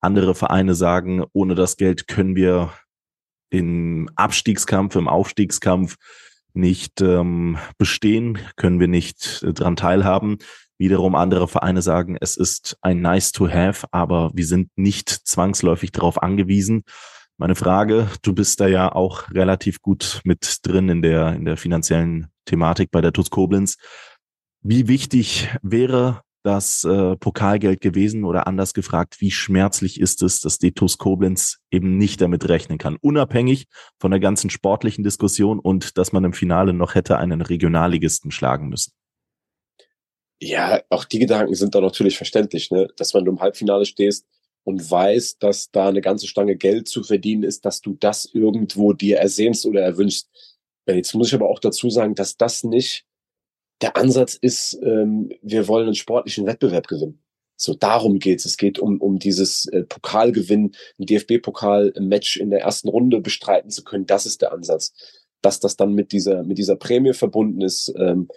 [0.01, 2.71] Andere Vereine sagen, ohne das Geld können wir
[3.49, 5.95] im Abstiegskampf, im Aufstiegskampf
[6.53, 10.37] nicht ähm, bestehen, können wir nicht äh, dran teilhaben.
[10.79, 15.91] Wiederum andere Vereine sagen, es ist ein nice to have, aber wir sind nicht zwangsläufig
[15.91, 16.83] darauf angewiesen.
[17.37, 21.57] Meine Frage, du bist da ja auch relativ gut mit drin in der, in der
[21.57, 23.77] finanziellen Thematik bei der TuS Koblenz.
[24.69, 30.57] Wie wichtig wäre das äh, Pokalgeld gewesen oder anders gefragt, wie schmerzlich ist es, dass
[30.57, 36.11] die Koblenz eben nicht damit rechnen kann, unabhängig von der ganzen sportlichen Diskussion und dass
[36.11, 38.91] man im Finale noch hätte einen Regionalligisten schlagen müssen?
[40.41, 42.89] Ja, auch die Gedanken sind da natürlich verständlich, ne?
[42.97, 44.27] dass wenn du im Halbfinale stehst
[44.65, 48.91] und weißt, dass da eine ganze Stange Geld zu verdienen ist, dass du das irgendwo
[48.91, 50.29] dir ersehnst oder erwünschst.
[50.85, 53.06] Jetzt muss ich aber auch dazu sagen, dass das nicht
[53.81, 57.21] der Ansatz ist, ähm, wir wollen einen sportlichen Wettbewerb gewinnen.
[57.55, 58.45] So, darum geht's.
[58.45, 63.83] Es geht um, um dieses äh, Pokalgewinn, ein DFB-Pokal-Match in der ersten Runde bestreiten zu
[63.83, 64.05] können.
[64.05, 64.93] Das ist der Ansatz.
[65.41, 68.27] Dass das dann mit dieser, mit dieser Prämie verbunden ist, ähm,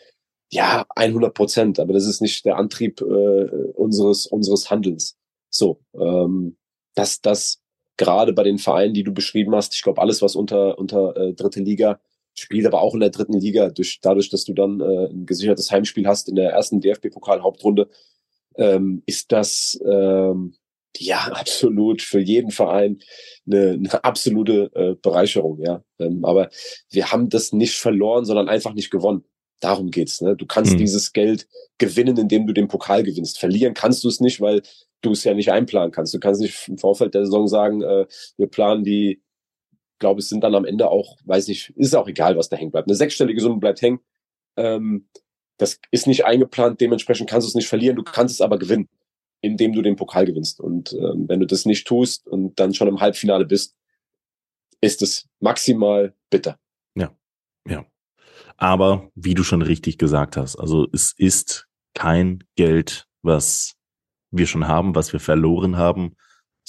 [0.51, 1.79] ja, 100 Prozent.
[1.81, 5.17] Aber das ist nicht der Antrieb äh, unseres, unseres Handelns.
[5.51, 6.57] So, ähm,
[6.95, 7.61] dass das
[7.97, 11.35] gerade bei den Vereinen, die du beschrieben hast, ich glaube, alles, was unter, unter äh,
[11.35, 12.01] dritte Liga
[12.41, 15.71] spielt, aber auch in der dritten Liga, durch, dadurch, dass du dann äh, ein gesichertes
[15.71, 17.89] Heimspiel hast in der ersten DFB-Pokal-Hauptrunde,
[18.57, 20.55] ähm, ist das ähm,
[20.97, 23.01] ja absolut für jeden Verein
[23.47, 25.83] eine, eine absolute äh, Bereicherung, ja.
[25.99, 26.51] Ähm, aber
[26.91, 29.25] wir haben das nicht verloren, sondern einfach nicht gewonnen.
[29.61, 30.23] Darum geht's.
[30.23, 30.37] Ne?
[30.37, 30.79] Du kannst mhm.
[30.79, 31.47] dieses Geld
[31.79, 33.39] gewinnen, indem du den Pokal gewinnst.
[33.39, 34.63] Verlieren kannst du es nicht, weil
[35.03, 36.15] du es ja nicht einplanen kannst.
[36.15, 39.23] Du kannst nicht im Vorfeld der Saison sagen, äh, wir planen die,
[40.01, 42.73] glaube es sind dann am Ende auch, weiß nicht, ist auch egal, was da hängen
[42.73, 42.89] bleibt.
[42.89, 44.01] Eine sechsstellige Summe bleibt hängen.
[44.57, 45.09] Ähm,
[45.59, 48.89] das ist nicht eingeplant, dementsprechend kannst du es nicht verlieren, du kannst es aber gewinnen,
[49.43, 50.59] indem du den Pokal gewinnst.
[50.59, 53.77] Und ähm, wenn du das nicht tust und dann schon im Halbfinale bist,
[54.81, 56.59] ist es maximal bitter.
[56.97, 57.15] Ja,
[57.69, 57.87] ja.
[58.57, 63.77] Aber wie du schon richtig gesagt hast, also es ist kein Geld, was
[64.31, 66.17] wir schon haben, was wir verloren haben,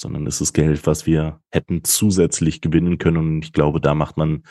[0.02, 3.16] sondern es ist Geld, was wir hätten zusätzlich gewinnen können.
[3.16, 4.42] Und ich glaube, da macht man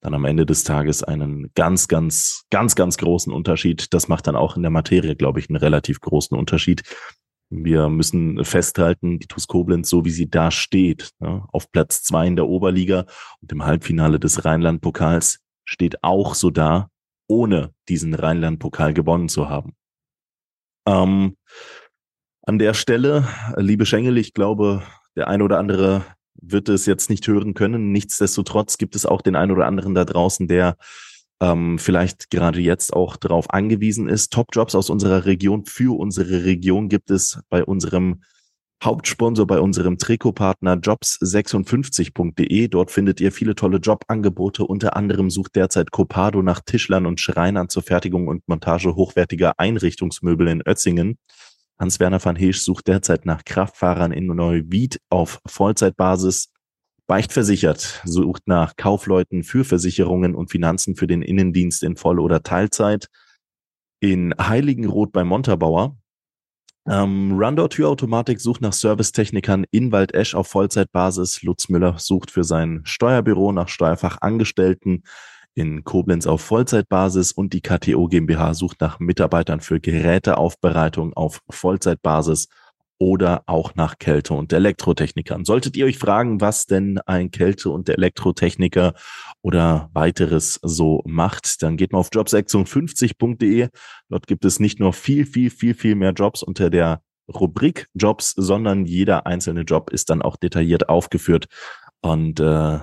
[0.00, 3.94] dann am Ende des Tages einen ganz, ganz, ganz, ganz großen Unterschied.
[3.94, 6.82] Das macht dann auch in der Materie, glaube ich, einen relativ großen Unterschied.
[7.48, 12.36] Wir müssen festhalten, die TuS Koblenz, so wie sie da steht, auf Platz zwei in
[12.36, 13.06] der Oberliga
[13.40, 16.88] und im Halbfinale des Rheinland-Pokals, steht auch so da,
[17.28, 19.74] ohne diesen Rheinland-Pokal gewonnen zu haben.
[20.86, 21.36] Ähm,
[22.42, 24.82] an der Stelle, liebe Schengel, ich glaube,
[25.16, 26.04] der ein oder andere
[26.40, 27.92] wird es jetzt nicht hören können.
[27.92, 30.76] Nichtsdestotrotz gibt es auch den einen oder anderen da draußen, der
[31.40, 34.32] ähm, vielleicht gerade jetzt auch darauf angewiesen ist.
[34.32, 38.22] Top-Jobs aus unserer Region für unsere Region gibt es bei unserem
[38.84, 42.68] Hauptsponsor, bei unserem Trikotpartner jobs56.de.
[42.68, 44.64] Dort findet ihr viele tolle Jobangebote.
[44.64, 50.48] Unter anderem sucht derzeit Copado nach Tischlern und Schreinern zur Fertigung und Montage hochwertiger Einrichtungsmöbel
[50.48, 51.18] in Ötzingen.
[51.78, 56.52] Hans-Werner van Heesch sucht derzeit nach Kraftfahrern in Neuwied auf Vollzeitbasis.
[57.06, 63.08] Beichtversichert sucht nach Kaufleuten für Versicherungen und Finanzen für den Innendienst in Voll- oder Teilzeit.
[64.00, 65.96] In Heiligenroth bei Montabaur.
[66.88, 71.42] Ähm, Rundor Türautomatik sucht nach Servicetechnikern in Waldesch auf Vollzeitbasis.
[71.42, 75.02] Lutz Müller sucht für sein Steuerbüro nach Steuerfachangestellten
[75.56, 82.48] in Koblenz auf Vollzeitbasis und die KTO GmbH sucht nach Mitarbeitern für Geräteaufbereitung auf Vollzeitbasis
[82.98, 85.44] oder auch nach Kälte- und Elektrotechnikern.
[85.44, 88.94] Solltet ihr euch fragen, was denn ein Kälte- und Elektrotechniker
[89.42, 93.68] oder weiteres so macht, dann geht mal auf jobsektion50.de.
[94.08, 97.00] Dort gibt es nicht nur viel, viel, viel, viel mehr Jobs unter der
[97.32, 101.46] Rubrik Jobs, sondern jeder einzelne Job ist dann auch detailliert aufgeführt.
[102.00, 102.78] Und äh,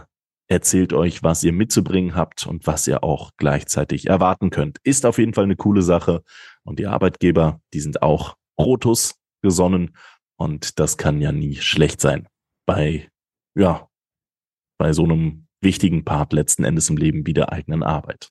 [0.53, 4.77] erzählt euch, was ihr mitzubringen habt und was ihr auch gleichzeitig erwarten könnt.
[4.83, 6.23] Ist auf jeden Fall eine coole Sache.
[6.63, 9.97] Und die Arbeitgeber, die sind auch Protus gesonnen.
[10.37, 12.27] Und das kann ja nie schlecht sein.
[12.65, 13.09] Bei,
[13.55, 13.89] ja,
[14.77, 18.29] bei so einem wichtigen Part letzten Endes im Leben wie der eigenen Arbeit.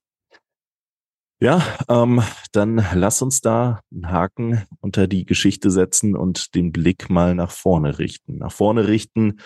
[1.40, 7.10] Ja, ähm, dann lass uns da einen Haken unter die Geschichte setzen und den Blick
[7.10, 8.38] mal nach vorne richten.
[8.38, 9.40] Nach vorne richten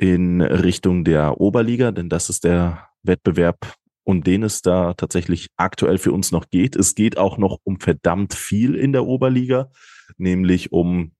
[0.00, 5.98] in Richtung der Oberliga, denn das ist der Wettbewerb, um den es da tatsächlich aktuell
[5.98, 6.74] für uns noch geht.
[6.74, 9.70] Es geht auch noch um verdammt viel in der Oberliga,
[10.16, 11.12] nämlich um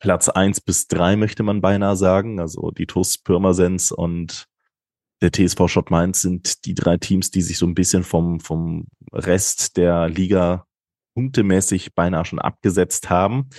[0.00, 2.40] Platz eins bis drei möchte man beinahe sagen.
[2.40, 4.46] Also die TuS Pirmasens und
[5.22, 8.86] der TSV Schott Mainz sind die drei Teams, die sich so ein bisschen vom, vom
[9.12, 10.66] Rest der Liga
[11.14, 13.50] punktemäßig beinahe schon abgesetzt haben.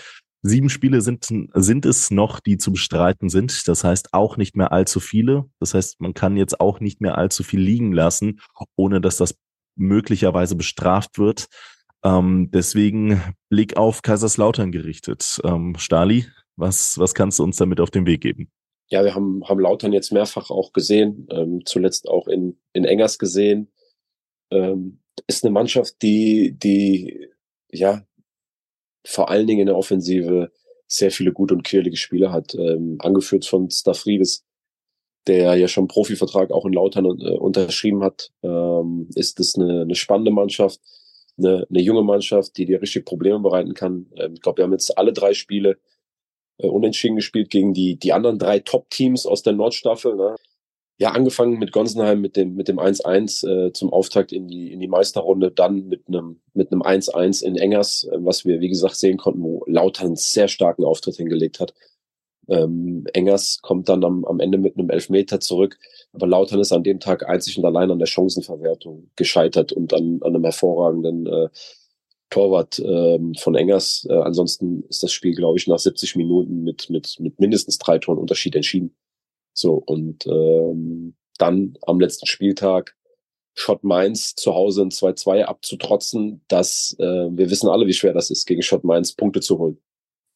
[0.47, 3.67] Sieben Spiele sind, sind es noch, die zu bestreiten sind.
[3.67, 5.45] Das heißt auch nicht mehr allzu viele.
[5.59, 8.39] Das heißt, man kann jetzt auch nicht mehr allzu viel liegen lassen,
[8.75, 9.35] ohne dass das
[9.75, 11.47] möglicherweise bestraft wird.
[12.03, 15.41] Ähm, deswegen Blick auf Kaiserslautern gerichtet.
[15.43, 18.51] Ähm, Stali, was, was kannst du uns damit auf den Weg geben?
[18.89, 23.17] Ja, wir haben, haben Lautern jetzt mehrfach auch gesehen, ähm, zuletzt auch in, in Engers
[23.17, 23.71] gesehen.
[24.51, 27.29] Ähm, ist eine Mannschaft, die, die,
[27.71, 28.05] ja,
[29.05, 30.51] vor allen Dingen in der Offensive
[30.87, 34.43] sehr viele gute und quirlige Spieler hat, ähm, angeführt von Stafridis,
[35.27, 39.95] der ja schon Profivertrag auch in Lautern äh, unterschrieben hat, ähm, ist es eine, eine
[39.95, 40.79] spannende Mannschaft,
[41.37, 44.07] eine, eine junge Mannschaft, die dir richtig Probleme bereiten kann.
[44.17, 45.77] Ähm, ich glaube, wir haben jetzt alle drei Spiele
[46.57, 50.15] äh, unentschieden gespielt gegen die, die anderen drei Top-Teams aus der Nordstaffel.
[50.15, 50.35] Ne?
[50.97, 54.79] Ja, angefangen mit Gonsenheim mit dem mit dem 1-1 äh, zum Auftakt in die in
[54.79, 58.95] die Meisterrunde, dann mit einem mit einem 1-1 in Engers, äh, was wir wie gesagt
[58.95, 61.73] sehen konnten, wo Lautern einen sehr starken Auftritt hingelegt hat.
[62.47, 65.77] Ähm, Engers kommt dann am, am Ende mit einem Elfmeter zurück,
[66.13, 70.19] aber Lautern ist an dem Tag einzig und allein an der Chancenverwertung gescheitert und an,
[70.21, 71.49] an einem hervorragenden äh,
[72.29, 74.07] Torwart ähm, von Engers.
[74.09, 77.97] Äh, ansonsten ist das Spiel, glaube ich, nach 70 Minuten mit, mit, mit mindestens drei
[77.97, 78.95] Toren Unterschied entschieden.
[79.55, 82.95] So, und ähm, dann am letzten Spieltag
[83.53, 88.29] Schott Mainz zu Hause ein 2-2 abzutrotzen, das, äh, wir wissen alle, wie schwer das
[88.29, 89.81] ist, gegen Schott Mainz Punkte zu holen.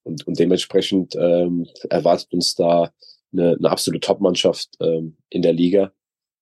[0.03, 2.93] Und, und dementsprechend ähm, erwartet uns da
[3.33, 5.91] eine, eine absolute Top-Mannschaft ähm, in der Liga,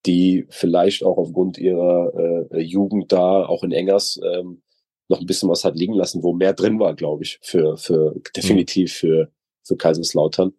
[0.05, 4.61] die vielleicht auch aufgrund ihrer äh, Jugend da, auch in Engers, ähm,
[5.09, 8.15] noch ein bisschen was hat liegen lassen, wo mehr drin war, glaube ich, für, für
[8.35, 9.31] definitiv für,
[9.63, 10.53] für Kaiserslautern.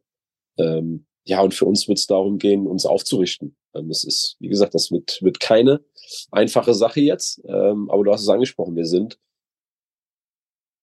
[0.59, 3.55] Ähm, ja, und für uns wird es darum gehen, uns aufzurichten.
[3.75, 5.85] Ähm, es ist, wie gesagt, das wird, wird keine
[6.31, 9.19] einfache Sache jetzt, ähm, aber du hast es angesprochen, wir sind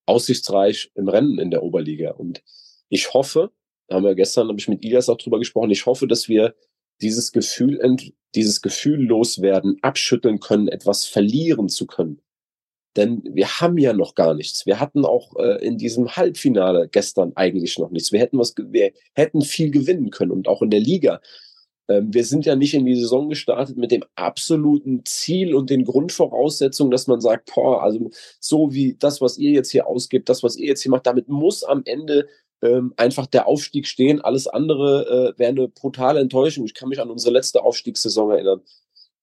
[0.06, 2.12] aussichtsreich im Rennen in der Oberliga.
[2.12, 2.44] Und
[2.90, 3.52] ich hoffe,
[3.88, 6.54] da haben wir gestern, habe ich mit Ilias auch drüber gesprochen, ich hoffe, dass wir
[7.02, 7.80] dieses Gefühl,
[8.36, 12.22] dieses Gefühl loswerden, abschütteln können, etwas verlieren zu können.
[12.96, 14.66] Denn wir haben ja noch gar nichts.
[14.66, 18.12] Wir hatten auch äh, in diesem Halbfinale gestern eigentlich noch nichts.
[18.12, 21.20] Wir hätten was, wir hätten viel gewinnen können und auch in der Liga
[21.88, 25.86] ähm, wir sind ja nicht in die Saison gestartet mit dem absoluten Ziel und den
[25.86, 30.44] Grundvoraussetzungen, dass man sagt, boah, also so wie das, was ihr jetzt hier ausgibt, das,
[30.44, 32.28] was ihr jetzt hier macht, damit muss am Ende
[32.62, 34.22] ähm, einfach der Aufstieg stehen.
[34.22, 36.66] Alles andere äh, wäre eine brutale Enttäuschung.
[36.66, 38.62] Ich kann mich an unsere letzte Aufstiegssaison erinnern,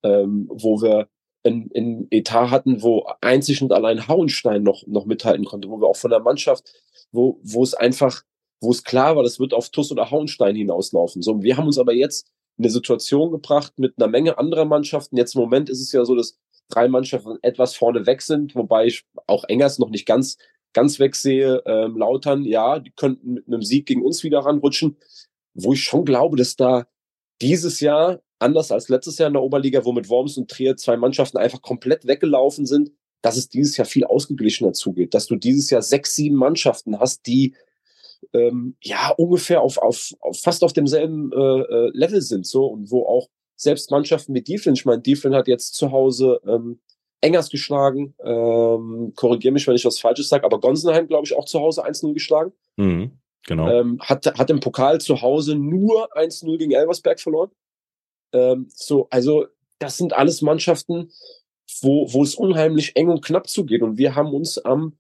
[0.04, 1.08] ähm, wo wir
[1.42, 5.88] in, in Etat hatten, wo einzig und allein Hauenstein noch, noch mithalten konnte, wo wir
[5.88, 6.72] auch von der Mannschaft,
[7.11, 8.22] wo, wo es einfach,
[8.61, 11.22] wo es klar war, das wird auf Tuss oder Hauenstein hinauslaufen.
[11.22, 15.16] So, wir haben uns aber jetzt eine Situation gebracht mit einer Menge anderer Mannschaften.
[15.16, 18.87] Jetzt im Moment ist es ja so, dass drei Mannschaften etwas vorne weg sind, wobei
[18.87, 20.38] ich auch Engers noch nicht ganz,
[20.72, 21.62] ganz wegsehe.
[21.66, 24.96] Ähm, Lautern, ja, die könnten mit einem Sieg gegen uns wieder ranrutschen,
[25.55, 26.87] wo ich schon glaube, dass da
[27.40, 30.96] dieses Jahr, anders als letztes Jahr in der Oberliga, wo mit Worms und Trier zwei
[30.96, 32.90] Mannschaften einfach komplett weggelaufen sind,
[33.22, 37.26] dass es dieses Jahr viel ausgeglichener zugeht, dass du dieses Jahr sechs, sieben Mannschaften hast,
[37.26, 37.55] die
[38.33, 42.90] ähm, ja ungefähr auf, auf, auf fast auf demselben äh, äh, Level sind so und
[42.90, 46.81] wo auch selbst Mannschaften wie Dieflin, ich meine, Dieflin hat jetzt zu Hause ähm,
[47.20, 51.44] Engers geschlagen, ähm, korrigiere mich, wenn ich was Falsches sage, aber Gonsenheim, glaube ich, auch
[51.44, 52.52] zu Hause 1-0 geschlagen.
[52.76, 53.12] Mhm,
[53.46, 53.68] genau.
[53.68, 57.50] Ähm, hat, hat im Pokal zu Hause nur 1-0 gegen Elversberg verloren.
[58.33, 59.47] Ähm, so, also
[59.79, 61.11] das sind alles Mannschaften,
[61.81, 63.83] wo, wo es unheimlich eng und knapp zugeht.
[63.83, 64.97] Und wir haben uns am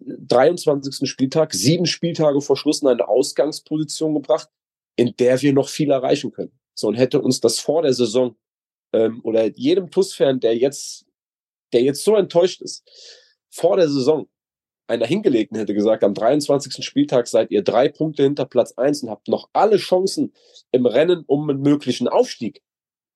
[0.00, 1.08] 23.
[1.08, 4.48] Spieltag, sieben Spieltage vor Schluss in eine Ausgangsposition gebracht,
[4.96, 6.52] in der wir noch viel erreichen können.
[6.74, 8.36] So, und hätte uns das vor der Saison
[8.92, 11.06] ähm, oder jedem TUS-Fan, der jetzt,
[11.72, 12.84] der jetzt so enttäuscht ist,
[13.50, 14.28] vor der Saison
[14.88, 16.84] einer hingelegt hätte gesagt, am 23.
[16.84, 20.34] Spieltag seid ihr drei Punkte hinter Platz eins und habt noch alle Chancen
[20.70, 22.62] im Rennen um einen möglichen Aufstieg,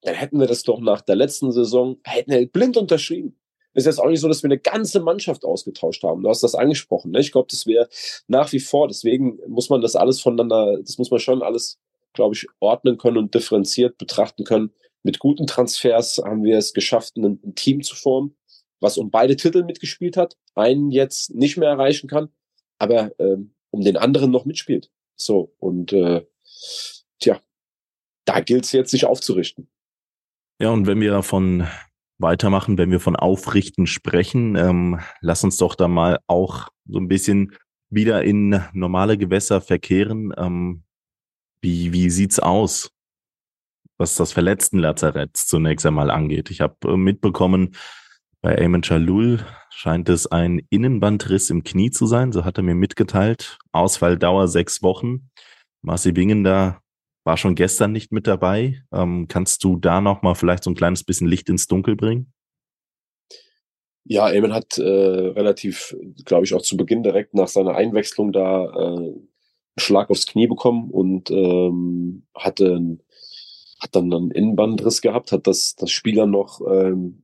[0.07, 3.37] dann hätten wir das doch nach der letzten Saison, hätten wir blind unterschrieben
[3.77, 6.23] ist jetzt auch nicht so, dass wir eine ganze Mannschaft ausgetauscht haben.
[6.23, 7.11] Du hast das angesprochen.
[7.11, 7.21] Ne?
[7.21, 7.88] Ich glaube, das wäre
[8.27, 8.88] nach wie vor.
[8.88, 11.79] Deswegen muss man das alles voneinander, das muss man schon alles,
[12.14, 14.73] glaube ich, ordnen können und differenziert betrachten können.
[15.03, 18.35] Mit guten Transfers haben wir es geschafft, ein, ein Team zu formen,
[18.81, 22.31] was um beide Titel mitgespielt hat, einen jetzt nicht mehr erreichen kann,
[22.79, 24.90] aber ähm, um den anderen noch mitspielt.
[25.16, 26.25] So, und äh,
[27.21, 27.40] tja,
[28.25, 29.69] da gilt es jetzt, sich aufzurichten.
[30.59, 31.66] Ja, und wenn wir von
[32.19, 34.57] weitermachen, wenn wir von Aufrichten sprechen.
[34.57, 37.53] Ähm, lass uns doch da mal auch so ein bisschen
[37.90, 40.33] wieder in normale Gewässer verkehren.
[40.37, 40.83] Ähm,
[41.61, 42.90] wie, wie sieht's aus,
[43.99, 46.51] was das verletzten Lazarett zunächst einmal angeht?
[46.51, 47.75] Ich habe äh, mitbekommen,
[48.42, 52.33] bei Ayman Chalul scheint es ein Innenbandriss im Knie zu sein.
[52.33, 53.59] So hat er mir mitgeteilt.
[53.73, 55.31] Ausfalldauer sechs Wochen.
[55.83, 56.81] Marci Bingen da
[57.27, 58.83] war schon gestern nicht mit dabei.
[58.93, 62.33] Ähm, kannst du da noch mal vielleicht so ein kleines bisschen Licht ins Dunkel bringen?
[64.05, 68.67] Ja, Eamon hat äh, relativ, glaube ich, auch zu Beginn direkt nach seiner Einwechslung da
[68.67, 69.29] äh, einen
[69.77, 72.99] Schlag aufs Knie bekommen und ähm, hatte
[73.79, 77.22] hat dann einen Innenbandriss gehabt, hat das, das Spieler noch, ähm,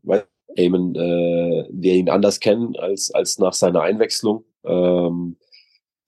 [0.54, 4.44] Eamon, äh, wir ihn anders kennen als, als nach seiner Einwechslung.
[4.64, 5.36] Ähm,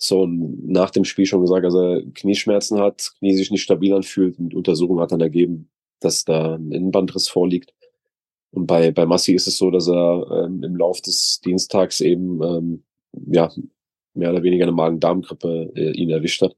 [0.06, 4.38] so nach dem Spiel schon gesagt, dass er Knieschmerzen hat, Knie sich nicht stabil anfühlt
[4.38, 7.74] und Untersuchung hat dann ergeben, dass da ein Innenbandriss vorliegt.
[8.50, 12.42] Und bei, bei Massi ist es so, dass er ähm, im Lauf des Dienstags eben
[12.42, 13.50] ähm, ja
[14.14, 16.56] mehr oder weniger eine Magen-Darm-Grippe äh, ihn erwischt hat.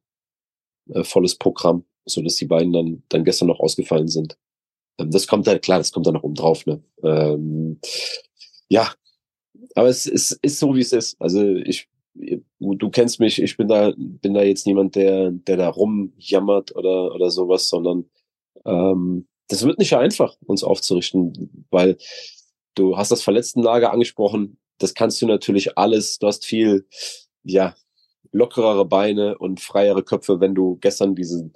[0.91, 4.37] Äh, volles Programm, so dass die beiden dann, dann gestern noch ausgefallen sind.
[4.99, 6.83] Ähm, das kommt dann, klar, das kommt dann noch oben drauf, ne?
[7.03, 7.81] Ähm,
[8.69, 8.93] ja,
[9.75, 11.21] aber es, es ist so, wie es ist.
[11.21, 11.89] Also ich,
[12.59, 17.15] du kennst mich, ich bin da, bin da jetzt niemand, der, der da rumjammert oder,
[17.15, 18.09] oder sowas, sondern
[18.65, 21.97] ähm, das wird nicht einfach, uns aufzurichten, weil
[22.75, 24.59] du hast das Verletztenlager angesprochen.
[24.79, 26.87] Das kannst du natürlich alles, du hast viel,
[27.45, 27.75] ja,
[28.33, 31.51] lockerere Beine und freiere Köpfe, wenn du gestern diese,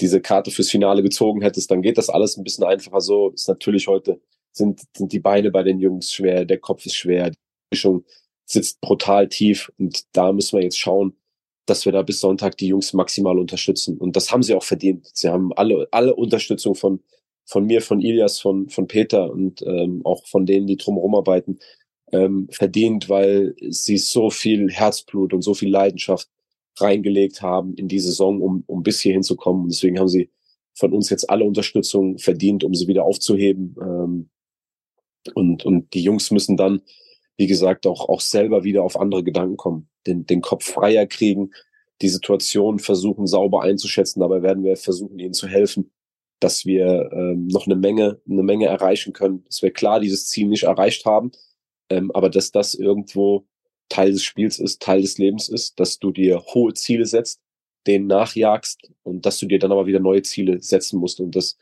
[0.00, 3.30] diese Karte fürs Finale gezogen hättest, dann geht das alles ein bisschen einfacher so.
[3.30, 4.20] Ist natürlich heute,
[4.52, 7.38] sind, sind die Beine bei den Jungs schwer, der Kopf ist schwer, die
[7.70, 8.04] Mischung
[8.52, 11.14] sitzt brutal tief und da müssen wir jetzt schauen,
[11.66, 13.96] dass wir da bis Sonntag die Jungs maximal unterstützen.
[13.96, 15.08] Und das haben sie auch verdient.
[15.14, 17.00] Sie haben alle, alle Unterstützung von,
[17.46, 21.58] von mir, von Ilias, von, von Peter und ähm, auch von denen, die drumherum arbeiten,
[22.12, 26.28] ähm, verdient, weil sie so viel Herzblut und so viel Leidenschaft
[26.78, 29.62] reingelegt haben in die Saison, um, um bis hier hinzukommen.
[29.62, 30.30] Und deswegen haben sie
[30.74, 33.76] von uns jetzt alle Unterstützung verdient, um sie wieder aufzuheben.
[33.80, 34.30] Ähm,
[35.34, 36.82] und, und die Jungs müssen dann,
[37.36, 41.50] wie gesagt, auch, auch selber wieder auf andere Gedanken kommen, den, den Kopf freier kriegen,
[42.00, 44.20] die Situation versuchen sauber einzuschätzen.
[44.20, 45.92] Dabei werden wir versuchen, ihnen zu helfen,
[46.40, 50.48] dass wir ähm, noch eine Menge, eine Menge erreichen können, dass wir klar dieses Ziel
[50.48, 51.30] nicht erreicht haben,
[51.88, 53.46] ähm, aber dass das irgendwo
[53.88, 57.40] Teil des Spiels ist, Teil des Lebens ist, dass du dir hohe Ziele setzt,
[57.86, 61.58] denen nachjagst und dass du dir dann aber wieder neue Ziele setzen musst und das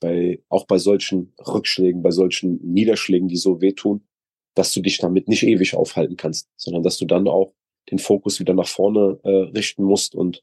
[0.00, 4.06] bei, auch bei solchen Rückschlägen, bei solchen Niederschlägen, die so wehtun,
[4.54, 7.52] dass du dich damit nicht ewig aufhalten kannst, sondern dass du dann auch
[7.90, 10.42] den Fokus wieder nach vorne äh, richten musst und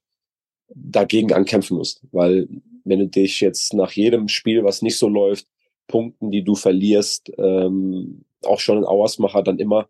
[0.73, 2.01] dagegen ankämpfen musst.
[2.11, 2.47] Weil
[2.83, 5.47] wenn du dich jetzt nach jedem Spiel, was nicht so läuft,
[5.87, 9.89] Punkten, die du verlierst, ähm, auch schon ein Auersmacher dann immer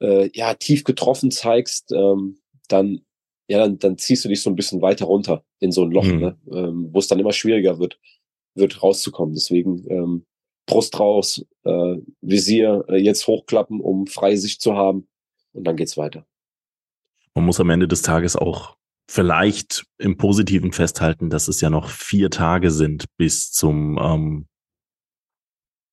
[0.00, 2.38] äh, ja tief getroffen zeigst, ähm,
[2.68, 3.02] dann
[3.48, 6.04] ja dann, dann ziehst du dich so ein bisschen weiter runter in so ein Loch,
[6.04, 6.20] mhm.
[6.20, 6.38] ne?
[6.52, 7.98] ähm, wo es dann immer schwieriger wird,
[8.54, 9.34] wird rauszukommen.
[9.34, 10.26] Deswegen ähm,
[10.70, 15.08] Brust raus, äh, Visier äh, jetzt hochklappen, um freie Sicht zu haben
[15.52, 16.26] und dann geht's weiter.
[17.34, 18.76] Man muss am Ende des Tages auch
[19.08, 24.46] vielleicht im Positiven festhalten, dass es ja noch vier Tage sind bis zum ähm,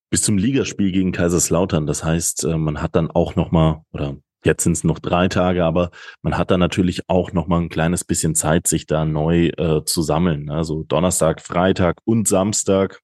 [0.09, 1.85] bis zum Ligaspiel gegen Kaiserslautern.
[1.87, 5.27] Das heißt, äh, man hat dann auch noch mal oder jetzt sind es noch drei
[5.27, 5.89] Tage, aber
[6.21, 9.83] man hat dann natürlich auch noch mal ein kleines bisschen Zeit, sich da neu äh,
[9.83, 10.49] zu sammeln.
[10.49, 13.01] Also Donnerstag, Freitag und Samstag,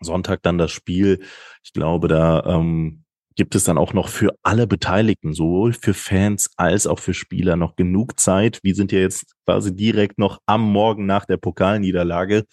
[0.00, 1.20] Sonntag dann das Spiel.
[1.62, 3.04] Ich glaube, da ähm,
[3.36, 7.56] gibt es dann auch noch für alle Beteiligten, sowohl für Fans als auch für Spieler,
[7.56, 8.60] noch genug Zeit.
[8.62, 12.44] Wir sind ja jetzt quasi direkt noch am Morgen nach der Pokalniederlage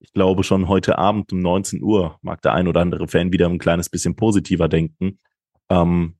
[0.00, 3.48] ich glaube schon heute Abend um 19 Uhr mag der ein oder andere Fan wieder
[3.48, 5.18] ein kleines bisschen positiver denken.
[5.68, 6.16] Ähm,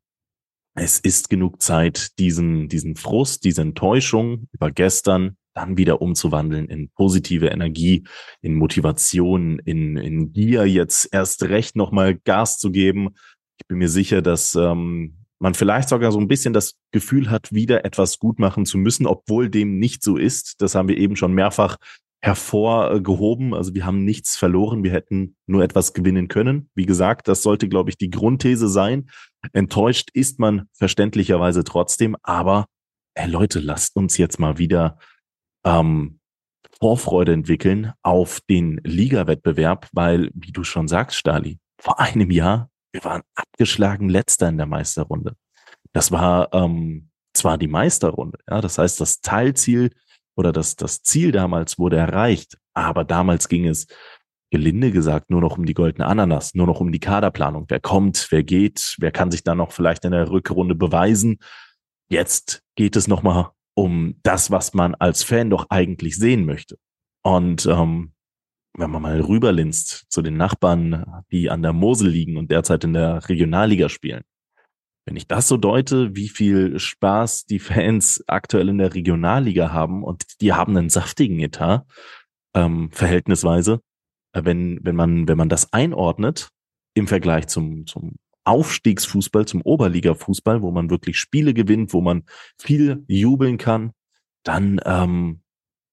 [0.74, 6.90] es ist genug Zeit, diesen, diesen Frust, diese Enttäuschung über gestern dann wieder umzuwandeln in
[6.90, 8.04] positive Energie,
[8.42, 13.14] in Motivation, in, in Gier, jetzt erst recht nochmal Gas zu geben.
[13.58, 17.52] Ich bin mir sicher, dass ähm, man vielleicht sogar so ein bisschen das Gefühl hat,
[17.52, 20.60] wieder etwas gut machen zu müssen, obwohl dem nicht so ist.
[20.60, 21.78] Das haben wir eben schon mehrfach
[22.20, 23.54] hervorgehoben.
[23.54, 26.68] Also wir haben nichts verloren, wir hätten nur etwas gewinnen können.
[26.74, 29.08] Wie gesagt, das sollte, glaube ich, die Grundthese sein.
[29.54, 32.66] Enttäuscht ist man verständlicherweise trotzdem, aber
[33.14, 34.98] hey Leute, lasst uns jetzt mal wieder
[35.66, 36.20] ähm,
[36.80, 43.04] Vorfreude entwickeln auf den Liga-Wettbewerb, weil, wie du schon sagst, Stali, vor einem Jahr, wir
[43.04, 45.34] waren abgeschlagen letzter in der Meisterrunde.
[45.92, 49.90] Das war ähm, zwar die Meisterrunde, ja, das heißt, das Teilziel
[50.36, 53.86] oder das, das Ziel damals wurde erreicht, aber damals ging es
[54.50, 57.66] gelinde gesagt nur noch um die goldene Ananas, nur noch um die Kaderplanung.
[57.68, 61.38] Wer kommt, wer geht, wer kann sich dann noch vielleicht in der Rückrunde beweisen.
[62.08, 66.78] Jetzt geht es nochmal um das, was man als Fan doch eigentlich sehen möchte.
[67.22, 68.12] Und ähm,
[68.76, 72.92] wenn man mal rüberlinst zu den Nachbarn, die an der Mosel liegen und derzeit in
[72.92, 74.22] der Regionalliga spielen,
[75.06, 80.02] wenn ich das so deute, wie viel Spaß die Fans aktuell in der Regionalliga haben
[80.02, 81.84] und die haben einen saftigen Etat,
[82.54, 83.80] ähm, verhältnisweise,
[84.32, 86.48] äh, wenn, wenn man, wenn man das einordnet
[86.94, 88.16] im Vergleich zum, zum
[88.46, 92.24] Aufstiegsfußball, zum Oberliga-Fußball, wo man wirklich Spiele gewinnt, wo man
[92.58, 93.92] viel jubeln kann,
[94.44, 95.42] dann ähm,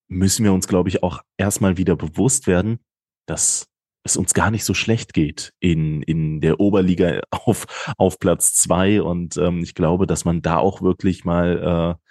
[0.07, 2.79] müssen wir uns, glaube ich, auch erstmal wieder bewusst werden,
[3.25, 3.67] dass
[4.03, 9.01] es uns gar nicht so schlecht geht in, in der Oberliga auf, auf Platz zwei.
[9.01, 12.02] Und ähm, ich glaube, dass man da auch wirklich mal äh,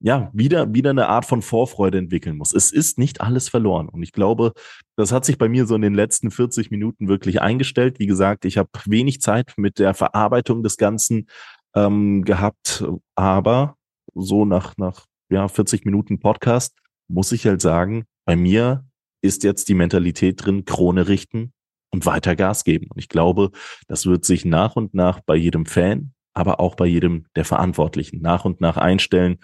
[0.00, 2.54] ja, wieder, wieder eine Art von Vorfreude entwickeln muss.
[2.54, 3.88] Es ist nicht alles verloren.
[3.88, 4.52] Und ich glaube,
[4.96, 7.98] das hat sich bei mir so in den letzten 40 Minuten wirklich eingestellt.
[7.98, 11.28] Wie gesagt, ich habe wenig Zeit mit der Verarbeitung des Ganzen
[11.74, 12.84] ähm, gehabt,
[13.14, 13.76] aber
[14.14, 16.76] so nach, nach ja, 40 Minuten Podcast
[17.08, 18.84] muss ich halt sagen, bei mir
[19.20, 21.52] ist jetzt die Mentalität drin, Krone richten,
[21.90, 22.86] und weiter Gas geben.
[22.90, 23.50] Und ich glaube,
[23.86, 28.20] das wird sich nach und nach bei jedem Fan, aber auch bei jedem der Verantwortlichen
[28.20, 29.38] nach und nach einstellen.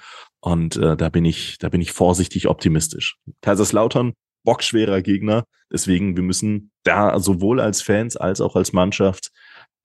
[0.45, 3.17] Und äh, da bin ich, da bin ich vorsichtig optimistisch.
[3.41, 4.13] Kaiserslautern,
[4.45, 5.45] bockschwerer Gegner.
[5.73, 9.31] Deswegen, wir müssen da sowohl als Fans als auch als Mannschaft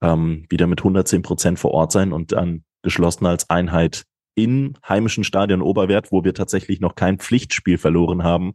[0.02, 4.04] ähm, wieder mit 110 Prozent vor Ort sein und dann geschlossen als Einheit
[4.34, 8.52] im heimischen Stadion Oberwert, wo wir tatsächlich noch kein Pflichtspiel verloren haben,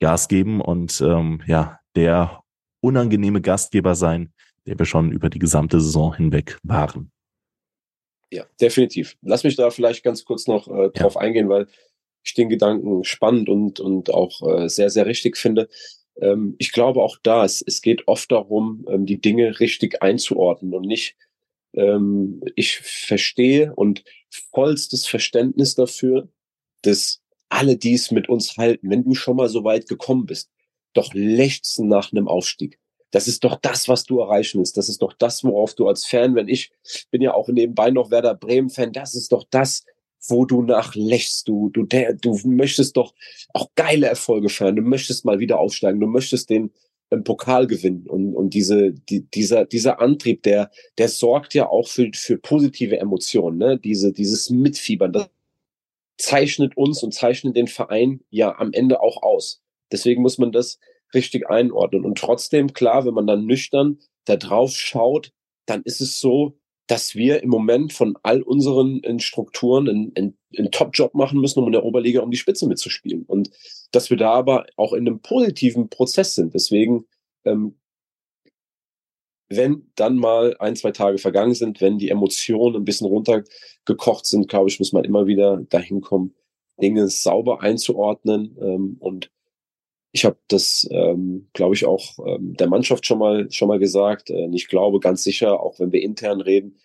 [0.00, 2.42] Gas geben und ähm, ja, der
[2.80, 4.32] unangenehme Gastgeber sein,
[4.64, 7.10] der wir schon über die gesamte Saison hinweg waren.
[8.32, 9.16] Ja, definitiv.
[9.20, 11.20] Lass mich da vielleicht ganz kurz noch äh, drauf ja.
[11.20, 11.66] eingehen, weil
[12.24, 15.68] ich den Gedanken spannend und, und auch äh, sehr, sehr richtig finde.
[16.18, 20.72] Ähm, ich glaube auch da, es, es geht oft darum, ähm, die Dinge richtig einzuordnen
[20.72, 21.14] und nicht,
[21.74, 26.28] ähm, ich verstehe und vollstes Verständnis dafür,
[26.80, 27.20] dass
[27.50, 28.88] alle dies mit uns halten.
[28.88, 30.50] Wenn du schon mal so weit gekommen bist,
[30.94, 32.78] doch lechzen nach einem Aufstieg.
[33.12, 34.76] Das ist doch das, was du erreichen willst.
[34.76, 36.72] Das ist doch das, worauf du als Fan, wenn ich
[37.10, 39.84] bin ja auch nebenbei noch Werder Bremen Fan, das ist doch das,
[40.26, 41.46] wo du nachlächst.
[41.46, 43.14] Du, du, der, du möchtest doch
[43.52, 44.76] auch geile Erfolge feiern.
[44.76, 46.00] Du möchtest mal wieder aufsteigen.
[46.00, 46.72] Du möchtest den
[47.10, 48.06] im Pokal gewinnen.
[48.08, 52.98] Und, und diese, die, dieser, dieser Antrieb, der, der sorgt ja auch für, für positive
[52.98, 53.78] Emotionen, ne?
[53.78, 55.28] Diese, dieses Mitfiebern, das
[56.16, 59.60] zeichnet uns und zeichnet den Verein ja am Ende auch aus.
[59.90, 60.78] Deswegen muss man das
[61.14, 62.04] richtig einordnen.
[62.04, 65.32] Und trotzdem, klar, wenn man dann nüchtern da drauf schaut,
[65.66, 70.70] dann ist es so, dass wir im Moment von all unseren Strukturen einen, einen, einen
[70.70, 73.24] Top-Job machen müssen, um in der Oberliga um die Spitze mitzuspielen.
[73.26, 73.50] Und
[73.92, 76.54] dass wir da aber auch in einem positiven Prozess sind.
[76.54, 77.06] Deswegen,
[77.44, 77.78] ähm,
[79.48, 84.48] wenn dann mal ein, zwei Tage vergangen sind, wenn die Emotionen ein bisschen runtergekocht sind,
[84.48, 86.34] glaube ich, muss man immer wieder dahin kommen,
[86.80, 89.30] Dinge sauber einzuordnen ähm, und
[90.12, 94.30] ich habe das, ähm, glaube ich, auch ähm, der Mannschaft schon mal schon mal gesagt.
[94.30, 96.78] Äh, ich glaube ganz sicher, auch wenn wir intern reden,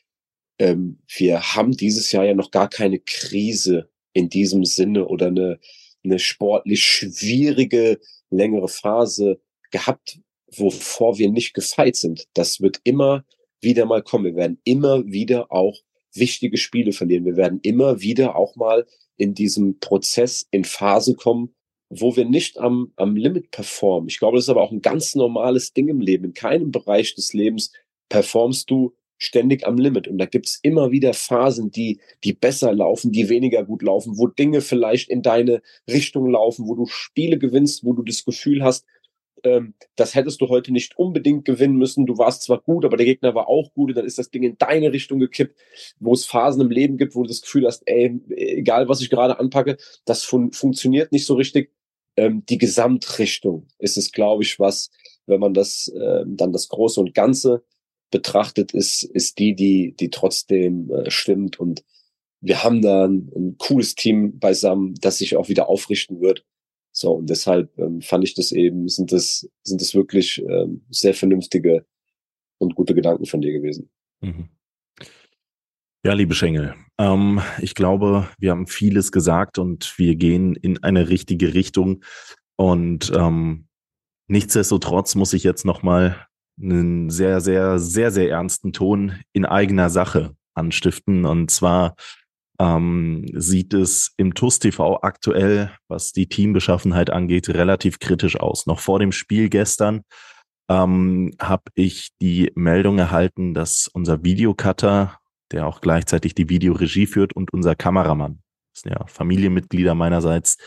[0.59, 5.59] ähm, wir haben dieses Jahr ja noch gar keine Krise in diesem Sinne oder eine,
[6.03, 7.99] eine sportlich schwierige
[8.30, 10.19] längere Phase gehabt,
[10.49, 12.28] wovor wir nicht gefeit sind.
[12.34, 13.25] Das wird immer
[13.61, 14.25] wieder mal kommen.
[14.25, 15.78] Wir werden immer wieder auch
[16.13, 17.25] wichtige Spiele verlieren.
[17.25, 21.55] Wir werden immer wieder auch mal in diesem Prozess in Phasen kommen,
[21.89, 24.09] wo wir nicht am, am Limit performen.
[24.09, 26.25] Ich glaube, das ist aber auch ein ganz normales Ding im Leben.
[26.25, 27.71] In keinem Bereich des Lebens
[28.09, 30.07] performst du ständig am Limit.
[30.07, 34.27] Und da gibt's immer wieder Phasen, die, die besser laufen, die weniger gut laufen, wo
[34.27, 38.85] Dinge vielleicht in deine Richtung laufen, wo du Spiele gewinnst, wo du das Gefühl hast,
[39.43, 42.05] ähm, das hättest du heute nicht unbedingt gewinnen müssen.
[42.05, 44.43] Du warst zwar gut, aber der Gegner war auch gut und dann ist das Ding
[44.43, 45.57] in deine Richtung gekippt,
[45.99, 49.09] wo es Phasen im Leben gibt, wo du das Gefühl hast, ey, egal was ich
[49.09, 51.71] gerade anpacke, das fun funktioniert nicht so richtig
[52.18, 54.89] ähm, die Gesamtrichtung ist es, glaube ich, was,
[55.26, 57.63] wenn man das äh, dann das Große und Ganze
[58.11, 61.59] betrachtet, ist, ist die, die, die trotzdem äh, stimmt.
[61.59, 61.84] Und
[62.41, 66.45] wir haben da ein, ein cooles Team beisammen, das sich auch wieder aufrichten wird.
[66.91, 71.13] So, und deshalb ähm, fand ich das eben, sind das, sind das wirklich ähm, sehr
[71.13, 71.86] vernünftige
[72.57, 73.89] und gute Gedanken von dir gewesen.
[74.22, 74.49] Mhm.
[76.08, 81.10] Ja, liebe Schengel, ähm, ich glaube, wir haben vieles gesagt und wir gehen in eine
[81.10, 82.01] richtige Richtung.
[82.55, 83.68] Und ähm,
[84.30, 86.26] nichtsdestotrotz muss ich jetzt nochmal
[86.58, 91.26] einen sehr, sehr, sehr, sehr ernsten Ton in eigener Sache anstiften.
[91.26, 91.95] Und zwar
[92.58, 98.66] ähm, sieht es im TUS TV aktuell, was die Teambeschaffenheit angeht, relativ kritisch aus.
[98.66, 100.03] Noch vor dem Spiel gestern
[100.70, 105.20] ähm, habe ich die Meldung erhalten, dass unser Videocutter
[105.51, 108.39] der auch gleichzeitig die Videoregie führt und unser Kameramann.
[108.73, 110.57] Das sind ja Familienmitglieder meinerseits,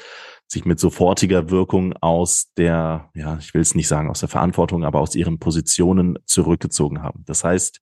[0.48, 4.84] sich mit sofortiger Wirkung aus der, ja, ich will es nicht sagen aus der Verantwortung,
[4.84, 7.22] aber aus ihren Positionen zurückgezogen haben.
[7.26, 7.80] Das heißt,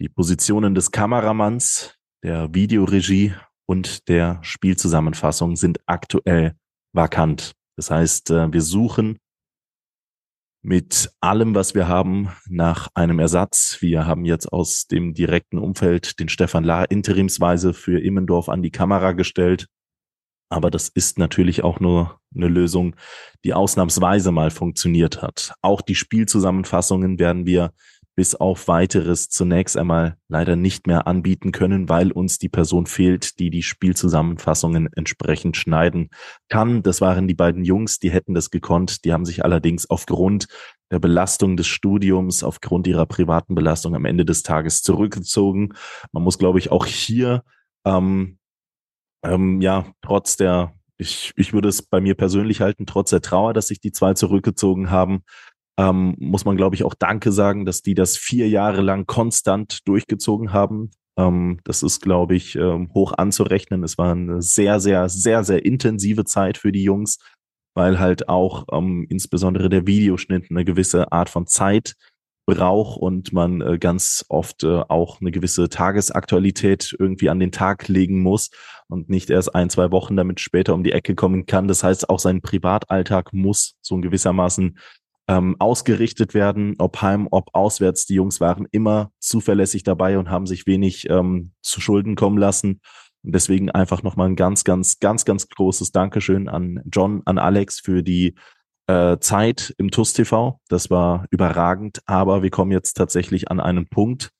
[0.00, 1.94] die Positionen des Kameramanns,
[2.24, 3.34] der Videoregie
[3.66, 6.56] und der Spielzusammenfassung sind aktuell
[6.92, 7.52] vakant.
[7.76, 9.18] Das heißt, äh, wir suchen
[10.66, 13.78] mit allem, was wir haben, nach einem Ersatz.
[13.80, 18.72] Wir haben jetzt aus dem direkten Umfeld den Stefan Lahr interimsweise für Immendorf an die
[18.72, 19.68] Kamera gestellt.
[20.48, 22.96] Aber das ist natürlich auch nur eine Lösung,
[23.44, 25.54] die ausnahmsweise mal funktioniert hat.
[25.62, 27.70] Auch die Spielzusammenfassungen werden wir
[28.16, 33.38] bis auf weiteres zunächst einmal leider nicht mehr anbieten können, weil uns die Person fehlt,
[33.38, 36.08] die die Spielzusammenfassungen entsprechend schneiden
[36.48, 36.82] kann.
[36.82, 39.04] Das waren die beiden Jungs, die hätten das gekonnt.
[39.04, 40.48] Die haben sich allerdings aufgrund
[40.90, 45.74] der Belastung des Studiums, aufgrund ihrer privaten Belastung am Ende des Tages zurückgezogen.
[46.10, 47.44] Man muss, glaube ich, auch hier,
[47.84, 48.38] ähm,
[49.22, 53.52] ähm, ja, trotz der ich, ich würde es bei mir persönlich halten, trotz der Trauer,
[53.52, 55.24] dass sich die zwei zurückgezogen haben,
[55.78, 59.86] ähm, muss man, glaube ich, auch Danke sagen, dass die das vier Jahre lang konstant
[59.86, 60.90] durchgezogen haben.
[61.18, 63.82] Ähm, das ist, glaube ich, ähm, hoch anzurechnen.
[63.84, 67.18] Es war eine sehr, sehr, sehr, sehr intensive Zeit für die Jungs,
[67.74, 71.94] weil halt auch ähm, insbesondere der Videoschnitt eine gewisse Art von Zeit
[72.46, 77.88] braucht und man äh, ganz oft äh, auch eine gewisse Tagesaktualität irgendwie an den Tag
[77.88, 78.50] legen muss
[78.88, 81.66] und nicht erst ein, zwei Wochen damit später um die Ecke kommen kann.
[81.66, 84.78] Das heißt, auch sein Privatalltag muss so ein gewissermaßen
[85.28, 88.06] ähm, ausgerichtet werden, ob heim, ob auswärts.
[88.06, 92.80] Die Jungs waren immer zuverlässig dabei und haben sich wenig ähm, zu Schulden kommen lassen.
[93.22, 97.80] Und deswegen einfach nochmal ein ganz, ganz, ganz, ganz großes Dankeschön an John, an Alex
[97.80, 98.34] für die
[98.86, 100.60] äh, Zeit im TUS TV.
[100.68, 104.30] Das war überragend, aber wir kommen jetzt tatsächlich an einen Punkt.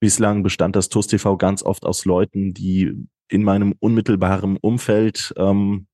[0.00, 2.94] Bislang bestand das TUS TV ganz oft aus Leuten, die
[3.28, 5.88] in meinem unmittelbaren Umfeld ähm,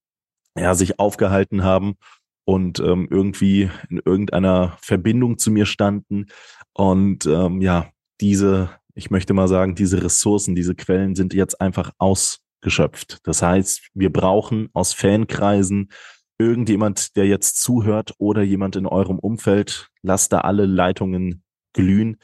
[0.57, 1.97] ja, sich aufgehalten haben
[2.45, 6.26] und ähm, irgendwie in irgendeiner Verbindung zu mir standen.
[6.72, 7.90] Und ähm, ja,
[8.20, 13.18] diese, ich möchte mal sagen, diese Ressourcen, diese Quellen sind jetzt einfach ausgeschöpft.
[13.24, 15.90] Das heißt, wir brauchen aus Fankreisen
[16.38, 22.16] irgendjemand, der jetzt zuhört oder jemand in eurem Umfeld, lasst da alle Leitungen glühen,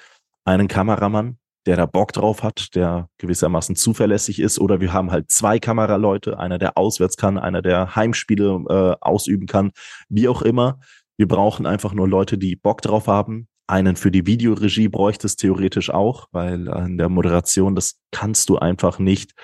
[0.44, 1.38] einen Kameramann,
[1.68, 4.58] der da Bock drauf hat, der gewissermaßen zuverlässig ist.
[4.58, 9.46] Oder wir haben halt zwei Kameraleute, einer, der auswärts kann, einer, der Heimspiele äh, ausüben
[9.46, 9.72] kann,
[10.08, 10.80] wie auch immer.
[11.18, 13.48] Wir brauchen einfach nur Leute, die Bock drauf haben.
[13.66, 18.56] Einen für die Videoregie bräuchte es theoretisch auch, weil in der Moderation, das kannst du
[18.56, 19.34] einfach nicht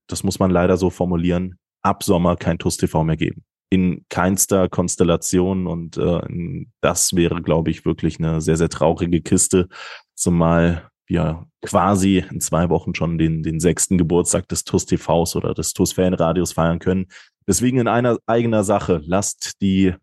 [0.08, 3.44] das muss man leider so formulieren, ab Sommer kein TUS TV mehr geben.
[3.70, 9.68] In keinster Konstellation und äh, das wäre, glaube ich, wirklich eine sehr, sehr traurige Kiste,
[10.14, 15.54] zumal wir quasi in zwei Wochen schon den, den sechsten Geburtstag des TUS TVs oder
[15.54, 17.06] des TUS Fanradios feiern können.
[17.46, 19.94] Deswegen in einer eigener Sache, lasst die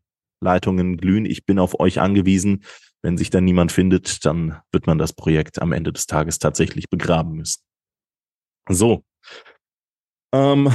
[0.41, 1.25] Leitungen glühen.
[1.25, 2.63] Ich bin auf euch angewiesen.
[3.01, 6.89] Wenn sich da niemand findet, dann wird man das Projekt am Ende des Tages tatsächlich
[6.89, 7.61] begraben müssen.
[8.69, 9.03] So.
[10.33, 10.71] Ähm,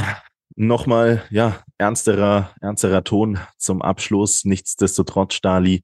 [0.56, 4.44] Nochmal, ja, ernsterer, ernsterer Ton zum Abschluss.
[4.44, 5.82] Nichtsdestotrotz, Stali,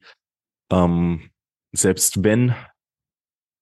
[0.70, 1.30] ähm,
[1.72, 2.54] selbst wenn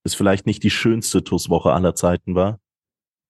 [0.03, 2.59] es vielleicht nicht die schönste TUS-Woche aller Zeiten war,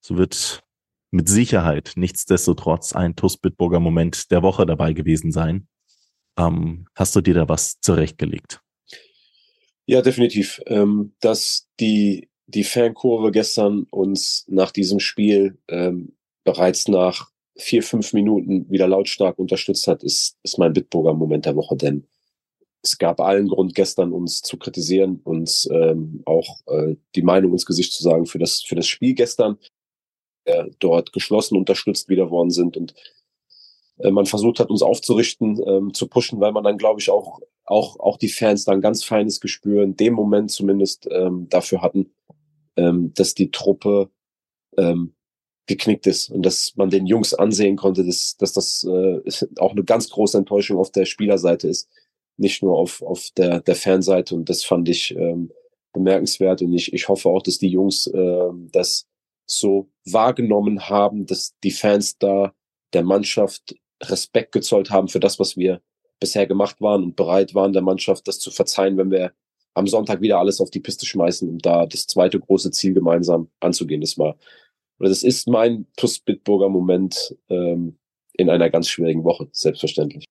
[0.01, 0.63] so wird
[1.11, 5.69] mit Sicherheit nichtsdestotrotz ein TUS-Bitburger Moment der Woche dabei gewesen sein.
[6.39, 8.61] Ähm, hast du dir da was zurechtgelegt?
[9.87, 10.61] Ja, definitiv.
[10.67, 18.13] Ähm, dass die, die Fankurve gestern uns nach diesem Spiel ähm, bereits nach vier, fünf
[18.13, 22.07] Minuten wieder lautstark unterstützt hat, ist, ist mein Bitburger Moment der Woche, denn
[22.83, 27.65] es gab allen Grund, gestern uns zu kritisieren, uns ähm, auch äh, die Meinung ins
[27.65, 29.59] Gesicht zu sagen für das, für das Spiel gestern,
[30.45, 32.95] äh, dort geschlossen unterstützt wieder worden sind und
[33.99, 37.41] äh, man versucht hat, uns aufzurichten, ähm, zu pushen, weil man dann, glaube ich, auch,
[37.65, 42.13] auch, auch die Fans dann ganz feines Gespür in dem Moment zumindest ähm, dafür hatten,
[42.77, 44.11] ähm, dass die Truppe
[44.77, 45.15] ähm,
[45.67, 49.21] geknickt ist und dass man den Jungs ansehen konnte, dass, dass das äh,
[49.59, 51.89] auch eine ganz große Enttäuschung auf der Spielerseite ist,
[52.37, 54.35] nicht nur auf, auf der, der Fanseite.
[54.35, 55.51] Und das fand ich ähm,
[55.93, 56.61] bemerkenswert.
[56.63, 59.07] Und ich, ich hoffe auch, dass die Jungs äh, das
[59.47, 62.53] so wahrgenommen haben, dass die Fans da
[62.93, 63.75] der Mannschaft
[64.11, 65.81] Respekt gezollt haben für das, was wir
[66.21, 69.33] bisher gemacht waren und bereit waren, der Mannschaft das zu verzeihen, wenn wir
[69.75, 73.51] am Sonntag wieder alles auf die Piste schmeißen, um da das zweite große Ziel gemeinsam
[73.61, 74.01] anzugehen.
[74.01, 74.37] Das war,
[74.99, 77.99] oder das ist mein TuS Bitburger Moment ähm,
[78.35, 80.25] in einer ganz schwierigen Woche, selbstverständlich.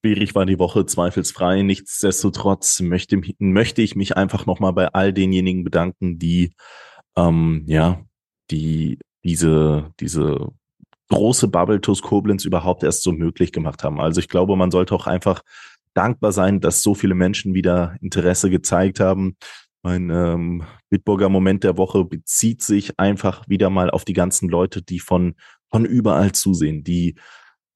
[0.00, 1.62] Schwierig war die Woche zweifelsfrei.
[1.62, 6.52] Nichtsdestotrotz möchte, möchte ich mich einfach nochmal bei all denjenigen bedanken, die
[7.16, 8.04] ähm, ja,
[8.50, 10.52] die diese, diese
[11.08, 14.00] große Bubble TuS Koblenz überhaupt erst so möglich gemacht haben.
[14.00, 15.42] Also ich glaube, man sollte auch einfach
[15.94, 19.36] dankbar sein, dass so viele Menschen wieder Interesse gezeigt haben.
[19.82, 24.82] Mein ähm, Bitburger Moment der Woche bezieht sich einfach wieder mal auf die ganzen Leute,
[24.82, 25.34] die von,
[25.70, 27.14] von überall zusehen, die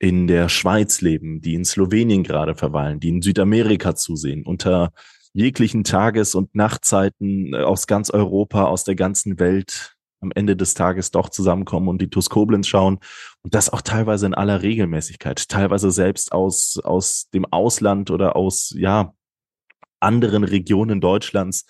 [0.00, 4.92] in der Schweiz leben, die in Slowenien gerade verweilen, die in Südamerika zusehen, unter
[5.32, 10.74] jeglichen Tages- und Nachtzeiten äh, aus ganz Europa, aus der ganzen Welt am Ende des
[10.74, 12.98] Tages doch zusammenkommen und die TuS Koblenz schauen
[13.42, 18.74] und das auch teilweise in aller Regelmäßigkeit, teilweise selbst aus, aus dem Ausland oder aus,
[18.76, 19.14] ja,
[20.00, 21.66] anderen Regionen Deutschlands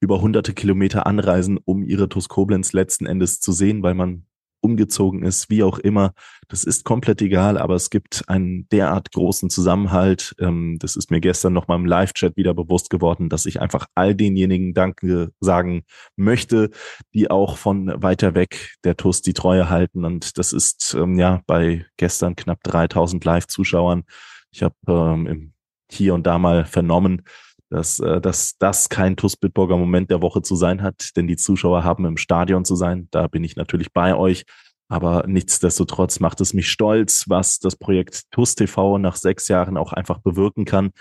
[0.00, 4.27] über hunderte Kilometer anreisen, um ihre TuS Koblenz letzten Endes zu sehen, weil man
[4.60, 6.12] umgezogen ist, wie auch immer.
[6.48, 10.34] Das ist komplett egal, aber es gibt einen derart großen Zusammenhalt.
[10.40, 13.86] Ähm, das ist mir gestern noch mal im Live-Chat wieder bewusst geworden, dass ich einfach
[13.94, 15.84] all denjenigen Danke sagen
[16.16, 16.70] möchte,
[17.14, 20.04] die auch von weiter weg der TUS die Treue halten.
[20.04, 24.04] Und das ist ähm, ja bei gestern knapp 3000 Live-Zuschauern.
[24.50, 25.52] Ich habe ähm,
[25.90, 27.22] hier und da mal vernommen,
[27.70, 31.36] dass, äh, dass das kein TuS Bitburger Moment der Woche zu sein hat, denn die
[31.36, 33.08] Zuschauer haben im Stadion zu sein.
[33.10, 34.44] Da bin ich natürlich bei euch.
[34.90, 39.92] Aber nichtsdestotrotz macht es mich stolz, was das Projekt TUS TV nach sechs Jahren auch
[39.92, 40.92] einfach bewirken kann,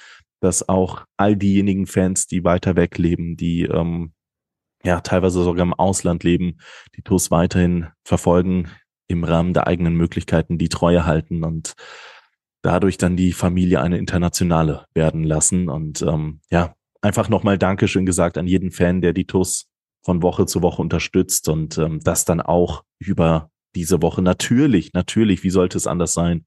[0.42, 4.12] dass auch all diejenigen Fans, die weiter weg leben, die ähm,
[4.84, 6.58] ja teilweise sogar im Ausland leben,
[6.98, 8.70] die TUS weiterhin verfolgen,
[9.08, 11.74] im Rahmen der eigenen Möglichkeiten die Treue halten und
[12.62, 15.70] dadurch dann die Familie eine internationale werden lassen.
[15.70, 19.68] Und ähm, ja, einfach nochmal Dankeschön gesagt an jeden Fan, der die TUS
[20.04, 25.44] von Woche zu Woche unterstützt und ähm, das dann auch über diese Woche natürlich, natürlich,
[25.44, 26.46] wie sollte es anders sein,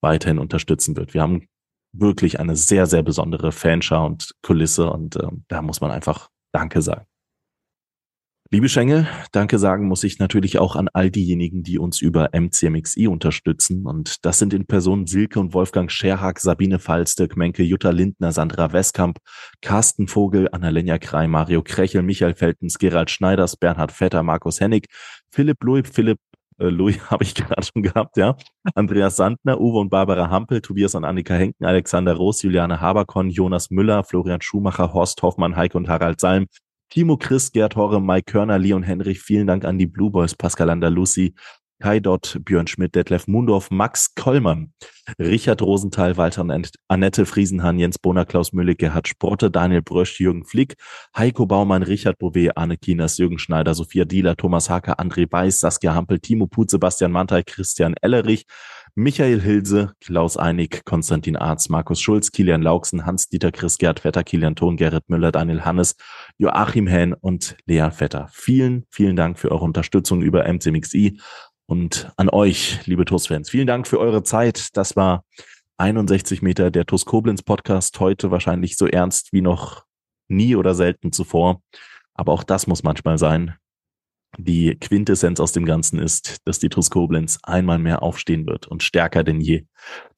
[0.00, 1.14] weiterhin unterstützen wird.
[1.14, 1.48] Wir haben
[1.92, 6.82] wirklich eine sehr, sehr besondere Fanschar und Kulisse und ähm, da muss man einfach Danke
[6.82, 7.06] sagen.
[8.50, 13.06] Liebe Schengel, danke sagen muss ich natürlich auch an all diejenigen, die uns über MCMXI
[13.06, 13.84] unterstützen.
[13.84, 18.72] Und das sind in Person Silke und Wolfgang Scherhack, Sabine Dirk Menke, Jutta Lindner, Sandra
[18.72, 19.18] Westkamp,
[19.60, 24.86] Carsten Vogel, Annalena Krei, Mario Krechel, Michael Feltens, Gerald Schneiders, Bernhard Vetter, Markus Hennig,
[25.30, 26.18] Philipp Louis, Philipp
[26.58, 28.34] äh, Louis habe ich gerade schon gehabt, ja.
[28.74, 33.70] Andreas Sandner, Uwe und Barbara Hampel, Tobias und Annika Henken, Alexander Roos, Juliane Haberkorn, Jonas
[33.70, 36.46] Müller, Florian Schumacher, Horst Hoffmann, Heike und Harald Salm,
[36.90, 40.70] Timo Chris, Gerd Horre, Mike Körner, Leon Henrich, vielen Dank an die Blue Boys, Pascal
[40.70, 41.34] Andalusi,
[41.80, 44.72] Kai Dott, Björn Schmidt, Detlef Mundorf, Max Kollmann,
[45.18, 50.44] Richard Rosenthal, Walter und Annette Friesenhahn, Jens Bohner, Klaus Mülle, Gerhard Sporte, Daniel Brösch, Jürgen
[50.44, 50.76] Flick,
[51.16, 55.94] Heiko Baumann, Richard Bouvet, Arne Kieners, Jürgen Schneider, Sophia Dieler, Thomas Hacker, André Weiß, Saskia
[55.94, 58.46] Hampel, Timo Put, Sebastian Mantai, Christian Ellerich,
[58.98, 64.56] Michael Hilse, Klaus Einig, Konstantin Arz, Markus Schulz, Kilian Lauksen, Hans-Dieter Chris, Gerd Vetter, Kilian
[64.56, 65.94] Thon, Gerrit Müller, Daniel Hannes,
[66.36, 68.26] Joachim Hähn und Lea Vetter.
[68.32, 71.20] Vielen, vielen Dank für eure Unterstützung über MCMXI
[71.66, 73.50] und an euch, liebe TUS-Fans.
[73.50, 74.76] Vielen Dank für eure Zeit.
[74.76, 75.24] Das war
[75.76, 78.00] 61 Meter der TUS Koblenz Podcast.
[78.00, 79.84] Heute wahrscheinlich so ernst wie noch
[80.26, 81.62] nie oder selten zuvor.
[82.14, 83.54] Aber auch das muss manchmal sein
[84.36, 88.82] die Quintessenz aus dem Ganzen ist, dass die TuS Koblenz einmal mehr aufstehen wird und
[88.82, 89.64] stärker denn je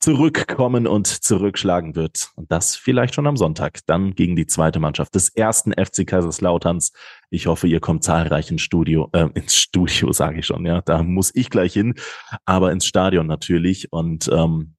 [0.01, 2.31] zurückkommen und zurückschlagen wird.
[2.35, 6.93] Und das vielleicht schon am Sonntag, dann gegen die zweite Mannschaft des ersten FC Kaiserslauterns.
[7.31, 11.03] Ich hoffe, ihr kommt zahlreich ins Studio, äh, ins Studio sage ich schon, ja, da
[11.03, 11.95] muss ich gleich hin,
[12.45, 14.75] aber ins Stadion natürlich und ähm,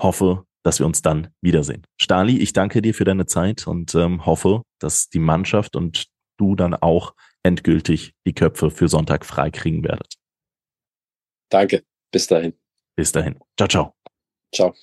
[0.00, 1.84] hoffe, dass wir uns dann wiedersehen.
[2.00, 6.06] Stali, ich danke dir für deine Zeit und ähm, hoffe, dass die Mannschaft und
[6.38, 10.14] du dann auch endgültig die Köpfe für Sonntag frei kriegen werdet.
[11.50, 11.84] Danke.
[12.10, 12.54] Bis dahin.
[12.96, 13.38] Bis dahin.
[13.56, 13.94] Ciao, ciao.
[14.54, 14.74] Ciao.